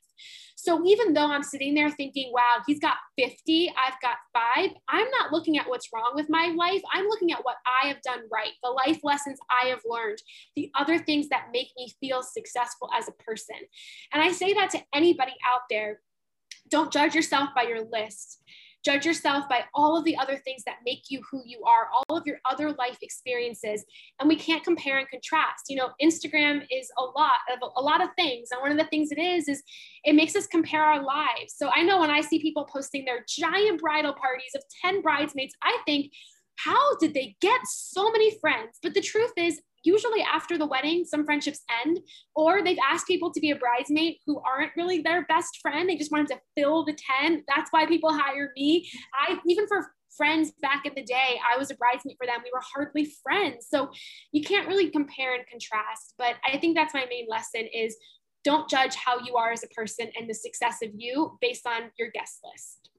So 0.66 0.84
even 0.84 1.14
though 1.14 1.30
I'm 1.30 1.44
sitting 1.44 1.74
there 1.74 1.90
thinking, 1.90 2.32
wow, 2.32 2.60
he's 2.66 2.80
got 2.80 2.96
50, 3.16 3.68
I've 3.68 4.00
got 4.02 4.16
five, 4.34 4.70
I'm 4.88 5.08
not 5.10 5.30
looking 5.30 5.58
at 5.58 5.68
what's 5.68 5.90
wrong 5.94 6.10
with 6.16 6.26
my 6.28 6.52
life. 6.56 6.82
I'm 6.92 7.06
looking 7.06 7.30
at 7.30 7.44
what 7.44 7.54
I 7.64 7.86
have 7.86 8.02
done 8.02 8.22
right, 8.32 8.50
the 8.64 8.70
life 8.70 8.98
lessons 9.04 9.38
I 9.48 9.68
have 9.68 9.82
learned, 9.88 10.18
the 10.56 10.72
other 10.74 10.98
things 10.98 11.28
that 11.28 11.50
make 11.52 11.68
me 11.76 11.94
feel 12.00 12.20
successful 12.20 12.90
as 12.98 13.06
a 13.06 13.12
person. 13.12 13.54
And 14.12 14.20
I 14.20 14.32
say 14.32 14.54
that 14.54 14.70
to 14.70 14.82
anybody 14.92 15.34
out 15.48 15.60
there. 15.70 16.00
Don't 16.68 16.92
judge 16.92 17.14
yourself 17.14 17.50
by 17.54 17.62
your 17.62 17.84
list. 17.92 18.42
Judge 18.86 19.04
yourself 19.04 19.48
by 19.48 19.64
all 19.74 19.98
of 19.98 20.04
the 20.04 20.16
other 20.16 20.36
things 20.36 20.62
that 20.64 20.76
make 20.84 21.10
you 21.10 21.20
who 21.28 21.42
you 21.44 21.64
are, 21.64 21.88
all 21.92 22.16
of 22.16 22.24
your 22.24 22.38
other 22.48 22.70
life 22.74 22.98
experiences. 23.02 23.84
And 24.20 24.28
we 24.28 24.36
can't 24.36 24.62
compare 24.62 24.98
and 24.98 25.08
contrast. 25.08 25.64
You 25.68 25.78
know, 25.78 25.88
Instagram 26.00 26.64
is 26.70 26.88
a 26.96 27.02
lot 27.02 27.38
of 27.52 27.68
a 27.74 27.82
lot 27.82 28.00
of 28.00 28.10
things. 28.16 28.50
And 28.52 28.60
one 28.62 28.70
of 28.70 28.78
the 28.78 28.84
things 28.84 29.10
it 29.10 29.18
is, 29.18 29.48
is 29.48 29.60
it 30.04 30.14
makes 30.14 30.36
us 30.36 30.46
compare 30.46 30.84
our 30.84 31.02
lives. 31.02 31.56
So 31.56 31.68
I 31.74 31.82
know 31.82 31.98
when 31.98 32.12
I 32.12 32.20
see 32.20 32.38
people 32.40 32.64
posting 32.72 33.04
their 33.04 33.24
giant 33.28 33.80
bridal 33.80 34.12
parties 34.12 34.52
of 34.54 34.62
10 34.84 35.02
bridesmaids, 35.02 35.54
I 35.64 35.76
think, 35.84 36.12
how 36.54 36.96
did 36.98 37.12
they 37.12 37.34
get 37.40 37.60
so 37.66 38.08
many 38.12 38.38
friends? 38.38 38.78
But 38.84 38.94
the 38.94 39.00
truth 39.00 39.32
is, 39.36 39.60
usually 39.86 40.22
after 40.22 40.58
the 40.58 40.66
wedding, 40.66 41.04
some 41.04 41.24
friendships 41.24 41.60
end, 41.84 42.00
or 42.34 42.62
they've 42.62 42.78
asked 42.84 43.06
people 43.06 43.32
to 43.32 43.40
be 43.40 43.50
a 43.50 43.56
bridesmaid 43.56 44.16
who 44.26 44.40
aren't 44.40 44.72
really 44.76 45.00
their 45.00 45.24
best 45.26 45.58
friend. 45.62 45.88
They 45.88 45.96
just 45.96 46.12
wanted 46.12 46.28
to 46.28 46.40
fill 46.56 46.84
the 46.84 46.96
tent. 47.20 47.44
That's 47.48 47.70
why 47.70 47.86
people 47.86 48.12
hire 48.12 48.52
me. 48.56 48.88
I 49.14 49.38
even 49.46 49.66
for 49.66 49.86
friends 50.16 50.52
back 50.62 50.86
in 50.86 50.94
the 50.94 51.02
day, 51.02 51.38
I 51.52 51.58
was 51.58 51.70
a 51.70 51.74
bridesmaid 51.74 52.16
for 52.18 52.26
them. 52.26 52.40
We 52.42 52.50
were 52.52 52.62
hardly 52.74 53.12
friends. 53.22 53.66
So 53.68 53.90
you 54.32 54.42
can't 54.42 54.66
really 54.66 54.90
compare 54.90 55.34
and 55.34 55.44
contrast. 55.46 56.14
But 56.18 56.36
I 56.46 56.58
think 56.58 56.76
that's 56.76 56.94
my 56.94 57.06
main 57.08 57.26
lesson 57.28 57.66
is 57.72 57.96
don't 58.44 58.70
judge 58.70 58.94
how 58.94 59.18
you 59.18 59.36
are 59.36 59.52
as 59.52 59.64
a 59.64 59.68
person 59.68 60.08
and 60.18 60.28
the 60.30 60.34
success 60.34 60.78
of 60.82 60.90
you 60.94 61.36
based 61.40 61.66
on 61.66 61.90
your 61.98 62.10
guest 62.10 62.40
list. 62.44 62.90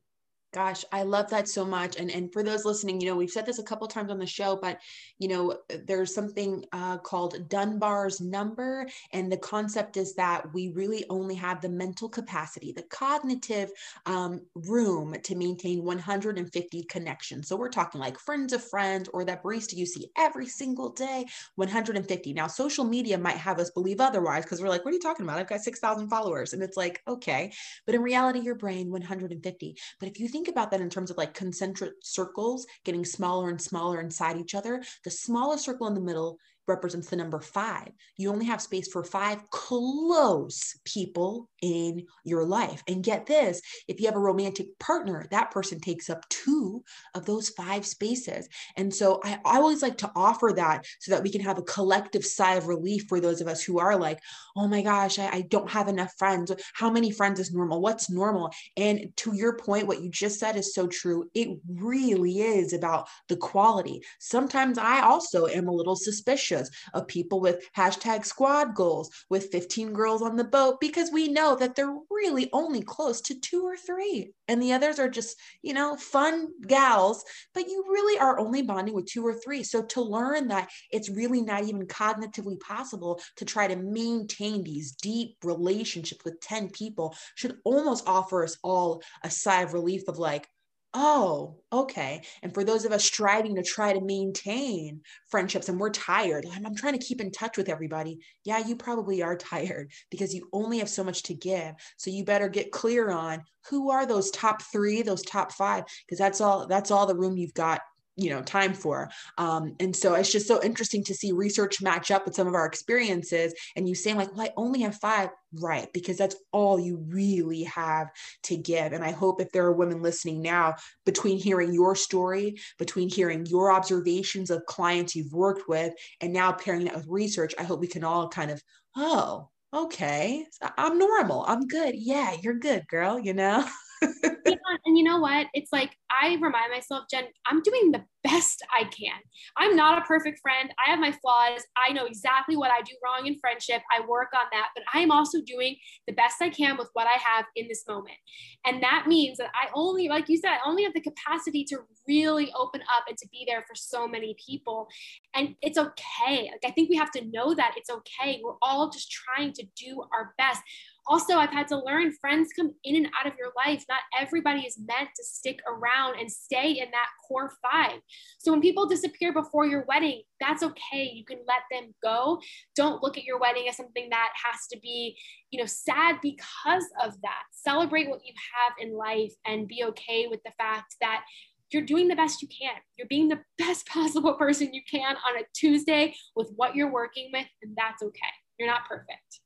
Gosh, 0.54 0.86
I 0.94 1.04
love 1.04 1.30
that 1.32 1.50
so 1.50 1.66
much. 1.66 1.98
And 1.98 2.10
and 2.10 2.32
for 2.32 2.42
those 2.42 2.63
listening, 2.63 3.01
you 3.01 3.08
know, 3.08 3.18
we've 3.18 3.30
said 3.30 3.46
this 3.46 3.60
a 3.60 3.63
couple 3.63 3.86
times 3.88 4.10
on 4.10 4.18
the 4.18 4.25
show, 4.25 4.56
but 4.56 4.80
you 5.20 5.27
know, 5.27 5.58
there's 5.86 6.13
something 6.16 6.63
uh, 6.72 6.98
called 7.00 7.50
Dunbar's 7.50 8.22
number, 8.22 8.88
and 9.12 9.29
the 9.29 9.38
concept 9.38 9.98
is 9.98 10.16
that 10.16 10.53
we 10.53 10.70
really 10.70 11.03
only 11.10 11.36
have 11.36 11.60
the 11.62 11.68
mental 11.70 12.07
capacity, 12.07 12.72
the 12.72 12.83
cognitive 12.83 13.72
um, 14.05 14.40
room 14.55 15.16
to 15.24 15.36
maintain 15.36 15.83
150 15.83 16.83
connections. 16.83 17.50
So 17.50 17.57
we're 17.57 17.68
talking 17.70 18.00
like 18.00 18.18
friends 18.18 18.53
of 18.53 18.64
friends, 18.64 19.10
or 19.14 19.25
that 19.25 19.44
barista 19.44 19.75
you 19.75 19.86
see 19.86 20.10
every 20.18 20.48
single 20.48 20.90
day, 20.92 21.25
150. 21.55 22.33
Now, 22.33 22.48
social 22.48 22.86
media 22.86 23.18
might 23.18 23.38
have 23.38 23.60
us 23.60 23.70
believe 23.72 24.00
otherwise 24.00 24.46
because 24.46 24.62
we're 24.62 24.70
like, 24.70 24.86
what 24.86 24.92
are 24.92 24.96
you 24.96 25.01
talking 25.01 25.25
about? 25.25 25.40
I've 25.40 25.50
got 25.50 25.60
6,000 25.62 26.07
followers, 26.10 26.53
and 26.53 26.64
it's 26.64 26.77
like, 26.77 27.01
okay, 27.05 27.51
but 27.86 27.96
in 27.96 28.01
reality, 28.01 28.40
your 28.40 28.55
brain 28.55 28.90
150. 28.92 29.75
But 30.00 30.07
if 30.10 30.20
you 30.20 30.27
think 30.27 30.36
think 30.37 30.47
about 30.47 30.69
that 30.69 30.81
in 30.81 30.89
terms 30.89 31.09
of 31.09 31.17
like 31.17 31.33
concentric 31.33 31.93
circles 32.03 32.67
getting 32.85 33.03
smaller 33.03 33.50
and 33.50 33.59
smaller 33.59 34.00
inside 34.00 34.37
each 34.37 34.53
other, 34.53 34.83
the 35.03 35.09
smallest 35.09 35.65
circle 35.65 35.87
in 35.87 35.95
the 35.95 36.00
middle 36.00 36.37
represents 36.68 37.10
the 37.10 37.16
number 37.16 37.40
five. 37.40 37.90
You 38.18 38.30
only 38.30 38.46
have 38.46 38.62
space 38.62 38.88
for 38.88 39.03
five 39.03 39.50
close 39.50 40.77
people 40.86 41.50
in 41.62 42.06
your 42.24 42.46
life. 42.46 42.84
And 42.88 43.03
get 43.03 43.25
this 43.25 43.62
if 43.88 44.00
you 44.00 44.06
have 44.08 44.16
a 44.16 44.20
romantic 44.20 44.77
partner, 44.80 45.25
that 45.32 45.51
person 45.51 45.80
takes 45.80 46.10
up 46.10 46.27
two 46.30 46.84
of 47.16 47.25
those 47.25 47.50
five 47.50 47.86
spaces. 47.86 48.48
And 48.75 48.94
so 48.94 49.20
I, 49.24 49.40
always 49.58 49.82
like 49.82 49.98
to 50.00 50.12
offer 50.16 50.53
that 50.56 50.86
so 51.00 51.12
that 51.12 51.24
we 51.24 51.32
can 51.32 51.42
have 51.42 51.58
a 51.58 51.64
collective 51.64 52.24
sigh 52.24 52.56
of 52.56 52.68
relief 52.68 53.06
for 53.10 53.20
those 53.20 53.42
of 53.42 53.48
us 53.48 53.64
who 53.64 53.80
are 53.80 53.98
like, 53.98 54.20
oh 54.56 54.68
my 54.68 54.82
gosh, 54.82 55.18
I, 55.20 55.27
I 55.27 55.42
don't 55.42 55.70
have 55.70 55.88
enough 55.88 56.14
friends. 56.18 56.51
How 56.74 56.90
many 56.90 57.12
friends 57.12 57.40
is 57.40 57.53
normal? 57.53 57.82
What's 57.82 58.10
normal? 58.10 58.51
And 58.75 59.12
to 59.18 59.36
your 59.36 59.58
point, 59.58 59.88
what 59.88 60.01
you 60.01 60.10
just 60.10 60.40
said 60.40 60.56
is 60.56 60.74
so 60.74 60.88
true. 60.88 61.30
It 61.34 61.58
really 61.68 62.40
is 62.40 62.74
about 62.74 63.08
the 63.30 63.38
quality. 63.38 64.01
Sometimes 64.20 64.77
I 64.77 65.01
also 65.01 65.48
am 65.48 65.68
a 65.68 65.74
little 65.74 65.96
suspicious 65.96 66.56
of 66.93 67.07
people 67.07 67.39
with 67.39 67.67
hashtag 67.75 68.25
squad 68.25 68.75
goals 68.75 69.09
with 69.29 69.51
15 69.51 69.93
girls 69.93 70.22
on 70.22 70.35
the 70.35 70.43
boat 70.43 70.79
because 70.79 71.11
we 71.11 71.27
know 71.27 71.55
that 71.55 71.75
they're 71.75 71.96
really 72.09 72.50
only 72.53 72.81
close 72.81 73.22
to 73.22 73.39
two 73.39 73.63
or 73.63 73.75
three. 73.75 74.31
And 74.48 74.61
the 74.61 74.74
others 74.74 75.00
are 75.00 75.09
just, 75.09 75.37
you 75.61 75.74
know, 75.74 75.96
fun 75.96 76.48
gals, 76.65 77.24
but 77.53 77.67
you 77.67 77.83
really 77.87 78.20
are 78.20 78.39
only 78.39 78.61
bonding 78.61 78.96
with 78.96 79.05
two 79.05 79.25
or 79.25 79.33
three. 79.33 79.63
So 79.63 79.83
to 79.83 80.01
learn 80.01 80.48
that 80.48 80.70
it's 80.91 81.09
really 81.09 81.41
not 81.41 81.63
even 81.63 81.85
cognitively 81.87 82.59
possible 82.59 83.22
to 83.37 83.46
try 83.46 83.67
to 83.67 83.75
maintain 83.75 84.63
these 84.63 84.93
deep 84.93 85.35
relationships 85.43 86.24
with 86.24 86.39
10 86.41 86.70
people 86.70 87.15
should 87.35 87.57
almost 87.63 88.07
offer 88.07 88.43
us 88.43 88.57
all 88.63 89.01
a 89.24 89.29
sigh 89.29 89.61
of 89.61 89.74
relief 89.74 90.07
of 90.07 90.17
like, 90.17 90.48
oh, 90.93 91.57
okay. 91.71 92.21
And 92.41 92.53
for 92.53 92.63
those 92.63 92.85
of 92.85 92.91
us 92.91 93.03
striving 93.03 93.55
to 93.55 93.63
try 93.63 93.93
to 93.93 94.01
maintain 94.01 95.01
friendships 95.29 95.69
and 95.69 95.79
we're 95.79 95.89
tired, 95.89 96.45
I'm, 96.51 96.65
I'm, 96.65 96.75
trying 96.75 96.97
to 96.97 97.05
keep 97.05 97.21
in 97.21 97.31
touch 97.31 97.57
with 97.57 97.69
everybody. 97.69 98.19
Yeah, 98.43 98.59
you 98.59 98.75
probably 98.75 99.21
are 99.21 99.37
tired 99.37 99.91
because 100.09 100.33
you 100.33 100.47
only 100.53 100.79
have 100.79 100.89
so 100.89 101.03
much 101.03 101.23
to 101.23 101.33
give. 101.33 101.73
So 101.97 102.09
you 102.09 102.23
better 102.23 102.50
get 102.50 102.71
clear 102.71 103.11
on 103.11 103.43
who 103.69 103.91
are 103.91 104.05
those 104.05 104.31
top 104.31 104.61
three, 104.61 105.01
those 105.01 105.23
top 105.23 105.51
five, 105.51 105.83
because 106.05 106.19
that's 106.19 106.41
all 106.41 106.67
that's 106.67 106.91
all 106.91 107.05
the 107.05 107.15
room 107.15 107.37
you've 107.37 107.53
got 107.53 107.81
you 108.18 108.30
know 108.30 108.42
time 108.42 108.74
for. 108.74 109.10
Um, 109.38 109.75
and 109.80 109.96
so 109.96 110.16
it's 110.16 110.32
just 110.32 110.48
so 110.48 110.62
interesting 110.62 111.03
to 111.06 111.14
see 111.14 111.32
research 111.32 111.82
match 111.82 112.12
up 112.12 112.25
with 112.25 112.36
some 112.36 112.48
of 112.48 112.56
our 112.56 112.66
experiences 112.66 113.53
and 113.75 113.88
you 113.88 113.96
saying 113.96 114.18
like 114.18 114.36
well 114.36 114.48
i 114.48 114.53
only 114.58 114.82
have 114.82 114.96
five. 114.96 115.30
Right 115.53 115.88
because 115.94 116.18
that's 116.18 116.36
all 116.51 116.77
you 116.77 116.98
really 117.08 117.64
have 117.64 118.10
to 118.44 118.58
give. 118.58 118.92
And 118.92 119.03
i 119.03 119.12
hope 119.12 119.40
if 119.40 119.50
there 119.51 119.64
are 119.64 119.72
women 119.72 120.01
listening 120.01 120.42
now 120.42 120.75
between 121.06 121.38
hearing 121.38 121.74
your 121.74 121.96
story 121.96 122.60
between 122.77 123.10
hearing 123.10 123.46
your 123.46 123.72
observations 123.72 124.50
of 124.50 124.66
clients 124.66 125.16
you've 125.16 125.32
worked 125.32 125.70
with 125.70 125.94
and 126.22 126.34
now 126.34 126.51
pairing 126.51 126.86
that 126.86 126.96
with 126.96 127.08
research 127.08 127.53
i 127.60 127.64
hope 127.64 127.80
we 127.80 127.88
can 127.88 128.03
all 128.03 128.27
kind 128.27 128.51
of 128.51 128.62
oh 128.96 129.50
okay 129.74 130.46
i'm 130.77 130.98
normal 130.98 131.46
i'm 131.48 131.68
good 131.68 131.96
yeah 131.96 132.36
you're 132.42 132.60
good 132.60 132.88
girl 132.88 133.20
you 133.20 133.34
know 133.34 133.66
yeah, 134.01 134.55
and 134.86 134.98
you 134.98 135.03
know 135.03 135.20
what? 135.20 135.48
It's 135.53 135.72
like 135.72 135.96
I 136.10 136.36
remind 136.36 136.72
myself, 136.72 137.05
Jen, 137.12 137.25
I'm 137.46 137.62
doing 137.62 137.92
the 137.92 138.03
best 138.24 138.64
I 138.74 138.83
can. 138.83 139.20
I'm 139.55 139.75
not 139.75 139.98
a 139.98 140.05
perfect 140.05 140.40
friend. 140.42 140.74
I 140.86 140.90
have 140.90 141.00
my 141.00 141.12
flaws. 141.12 141.64
I 141.77 141.94
know 141.94 142.05
exactly 142.05 142.57
what 142.57 142.72
I 142.72 142.81
do 142.81 142.94
wrong 143.03 143.27
in 143.27 143.40
friendship. 143.40 143.81
I 143.92 144.05
work 144.05 144.29
on 144.33 144.46
that, 144.51 144.70
but 144.75 144.83
I 144.94 145.00
am 145.00 145.12
also 145.12 145.40
doing 145.46 145.75
the 146.07 146.14
best 146.14 146.42
I 146.42 146.50
can 146.50 146.77
with 146.77 146.90
what 146.94 147.07
I 147.07 147.18
have 147.20 147.46
in 147.55 147.68
this 147.68 147.86
moment. 147.88 148.18
And 148.66 148.81
that 148.83 149.05
means 149.07 149.38
that 149.38 149.50
I 149.53 149.70
only, 149.74 150.10
like 150.10 150.29
you 150.29 150.38
said, 150.38 150.51
I 150.51 150.60
only 150.66 150.83
have 150.83 150.94
the 150.94 151.01
capacity 151.01 151.64
to 151.66 151.79
really 152.07 152.51
open 152.57 152.81
up 152.81 153.05
and 153.07 153.18
to 153.18 153.27
be 153.29 153.46
there 153.48 153.64
for 153.68 153.75
so 153.75 154.07
many 154.07 154.36
people. 154.46 154.88
And 155.33 155.55
it's 155.62 155.77
okay. 155.77 156.50
Like 156.51 156.66
I 156.66 156.72
think 156.72 156.90
we 156.90 156.98
have 156.98 157.12
to 157.12 157.25
know 157.25 157.53
that 157.53 157.74
it's 157.77 157.90
okay. 157.90 158.42
We're 158.44 158.55
all 158.62 158.90
just 158.90 159.12
trying 159.12 159.53
to 159.53 159.66
do 159.75 160.03
our 160.14 160.33
best 160.38 160.62
also 161.07 161.35
i've 161.35 161.51
had 161.51 161.67
to 161.67 161.77
learn 161.83 162.11
friends 162.20 162.50
come 162.55 162.72
in 162.83 162.96
and 162.96 163.07
out 163.20 163.27
of 163.27 163.37
your 163.37 163.51
life 163.65 163.83
not 163.89 164.00
everybody 164.20 164.61
is 164.61 164.79
meant 164.87 165.09
to 165.15 165.24
stick 165.24 165.59
around 165.67 166.20
and 166.20 166.31
stay 166.31 166.72
in 166.72 166.89
that 166.91 167.07
core 167.27 167.51
five 167.61 168.00
so 168.37 168.51
when 168.51 168.61
people 168.61 168.85
disappear 168.85 169.33
before 169.33 169.65
your 169.65 169.85
wedding 169.87 170.22
that's 170.39 170.63
okay 170.63 171.11
you 171.13 171.25
can 171.25 171.39
let 171.48 171.61
them 171.72 171.93
go 172.03 172.39
don't 172.75 173.01
look 173.03 173.17
at 173.17 173.24
your 173.24 173.39
wedding 173.39 173.67
as 173.67 173.77
something 173.77 174.07
that 174.09 174.29
has 174.46 174.67
to 174.72 174.77
be 174.79 175.17
you 175.51 175.59
know 175.59 175.65
sad 175.65 176.17
because 176.22 176.85
of 177.03 177.13
that 177.22 177.43
celebrate 177.51 178.09
what 178.09 178.25
you 178.25 178.33
have 178.55 178.74
in 178.79 178.96
life 178.96 179.33
and 179.46 179.67
be 179.67 179.83
okay 179.83 180.27
with 180.29 180.41
the 180.43 180.51
fact 180.57 180.96
that 181.01 181.24
you're 181.72 181.83
doing 181.83 182.07
the 182.07 182.15
best 182.15 182.41
you 182.41 182.48
can. 182.48 182.75
You're 182.98 183.07
being 183.07 183.27
the 183.27 183.41
best 183.57 183.87
possible 183.87 184.35
person 184.35 184.74
you 184.74 184.81
can 184.89 185.15
on 185.15 185.39
a 185.39 185.46
Tuesday 185.53 186.15
with 186.35 186.50
what 186.55 186.75
you're 186.75 186.91
working 186.91 187.29
with, 187.33 187.48
and 187.61 187.75
that's 187.75 188.01
okay. 188.01 188.22
You're 188.57 188.70
not 188.70 188.87
perfect. 188.87 189.41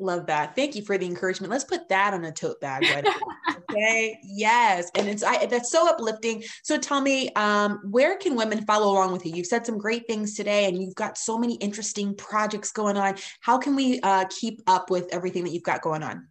Love 0.00 0.26
that. 0.26 0.56
Thank 0.56 0.74
you 0.74 0.82
for 0.82 0.98
the 0.98 1.06
encouragement. 1.06 1.52
Let's 1.52 1.64
put 1.64 1.88
that 1.88 2.14
on 2.14 2.24
a 2.24 2.32
tote 2.32 2.60
bag. 2.60 2.84
okay. 3.70 4.18
Yes. 4.24 4.90
And 4.96 5.08
it's 5.08 5.22
I 5.22 5.46
that's 5.46 5.70
so 5.70 5.88
uplifting. 5.88 6.42
So 6.64 6.76
tell 6.78 7.00
me, 7.00 7.30
um, 7.34 7.80
where 7.90 8.16
can 8.16 8.34
women 8.34 8.66
follow 8.66 8.90
along 8.90 9.12
with 9.12 9.24
you? 9.24 9.32
You've 9.32 9.46
said 9.46 9.64
some 9.64 9.78
great 9.78 10.06
things 10.08 10.34
today 10.34 10.66
and 10.66 10.82
you've 10.82 10.96
got 10.96 11.16
so 11.16 11.38
many 11.38 11.54
interesting 11.56 12.14
projects 12.16 12.72
going 12.72 12.96
on. 12.96 13.16
How 13.40 13.56
can 13.56 13.76
we 13.76 14.00
uh, 14.00 14.24
keep 14.30 14.62
up 14.66 14.90
with 14.90 15.08
everything 15.12 15.44
that 15.44 15.50
you've 15.50 15.62
got 15.62 15.80
going 15.80 16.02
on? 16.02 16.26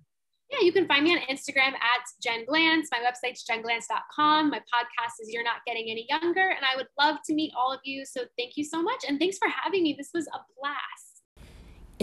Yeah, 0.51 0.65
you 0.65 0.73
can 0.73 0.85
find 0.85 1.03
me 1.03 1.13
on 1.13 1.21
Instagram 1.31 1.73
at 1.73 2.03
Jen 2.21 2.45
Glantz. 2.45 2.87
My 2.91 2.99
website's 2.99 3.43
jenglantz.com. 3.49 4.51
My 4.51 4.59
podcast 4.59 5.13
is 5.21 5.29
You're 5.29 5.43
Not 5.43 5.65
Getting 5.65 5.89
Any 5.89 6.05
Younger. 6.09 6.49
And 6.49 6.63
I 6.63 6.75
would 6.75 6.87
love 6.99 7.17
to 7.25 7.33
meet 7.33 7.53
all 7.57 7.73
of 7.73 7.79
you. 7.83 8.05
So 8.05 8.25
thank 8.37 8.55
you 8.55 8.63
so 8.63 8.83
much. 8.83 9.03
And 9.07 9.19
thanks 9.19 9.37
for 9.39 9.47
having 9.47 9.83
me. 9.83 9.95
This 9.97 10.11
was 10.13 10.27
a 10.27 10.39
blast. 10.59 11.12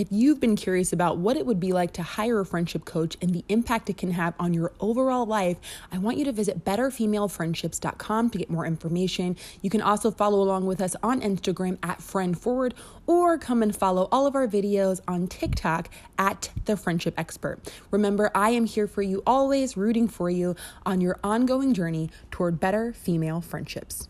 If 0.01 0.09
you've 0.11 0.41
been 0.41 0.57
curious 0.57 0.95
about 0.95 1.19
what 1.19 1.37
it 1.37 1.45
would 1.45 1.61
be 1.61 1.75
like 1.75 1.93
to 1.93 2.03
hire 2.03 2.41
a 2.41 2.47
friendship 2.47 2.87
coach 2.87 3.19
and 3.21 3.35
the 3.35 3.45
impact 3.51 3.91
it 3.91 3.99
can 3.99 4.13
have 4.13 4.33
on 4.41 4.55
your 4.55 4.73
overall 4.81 5.27
life, 5.27 5.59
I 5.93 5.99
want 5.99 6.17
you 6.17 6.25
to 6.25 6.33
visit 6.33 6.65
betterfemalefriendships.com 6.65 8.31
to 8.31 8.39
get 8.39 8.49
more 8.49 8.65
information. 8.65 9.37
You 9.61 9.69
can 9.69 9.83
also 9.83 10.11
follow 10.11 10.41
along 10.41 10.65
with 10.65 10.81
us 10.81 10.97
on 11.03 11.21
Instagram 11.21 11.77
at 11.83 12.01
Friend 12.01 12.41
Forward 12.41 12.73
or 13.07 13.37
come 13.37 13.63
and 13.63 13.77
follow 13.77 14.09
all 14.11 14.27
of 14.27 14.35
our 14.35 14.49
videos 14.49 15.03
on 15.07 15.27
TikTok 15.27 15.91
at 16.17 16.49
The 16.65 16.79
Friendship 16.79 17.13
Expert. 17.19 17.59
Remember, 17.91 18.31
I 18.35 18.53
am 18.53 18.65
here 18.65 18.87
for 18.87 19.03
you 19.03 19.23
always, 19.27 19.77
rooting 19.77 20.09
for 20.09 20.31
you 20.31 20.57
on 20.87 21.03
your 21.03 21.21
ongoing 21.23 21.75
journey 21.75 22.09
toward 22.31 22.59
better 22.59 22.95
female 22.95 23.43
friendships. 23.43 24.09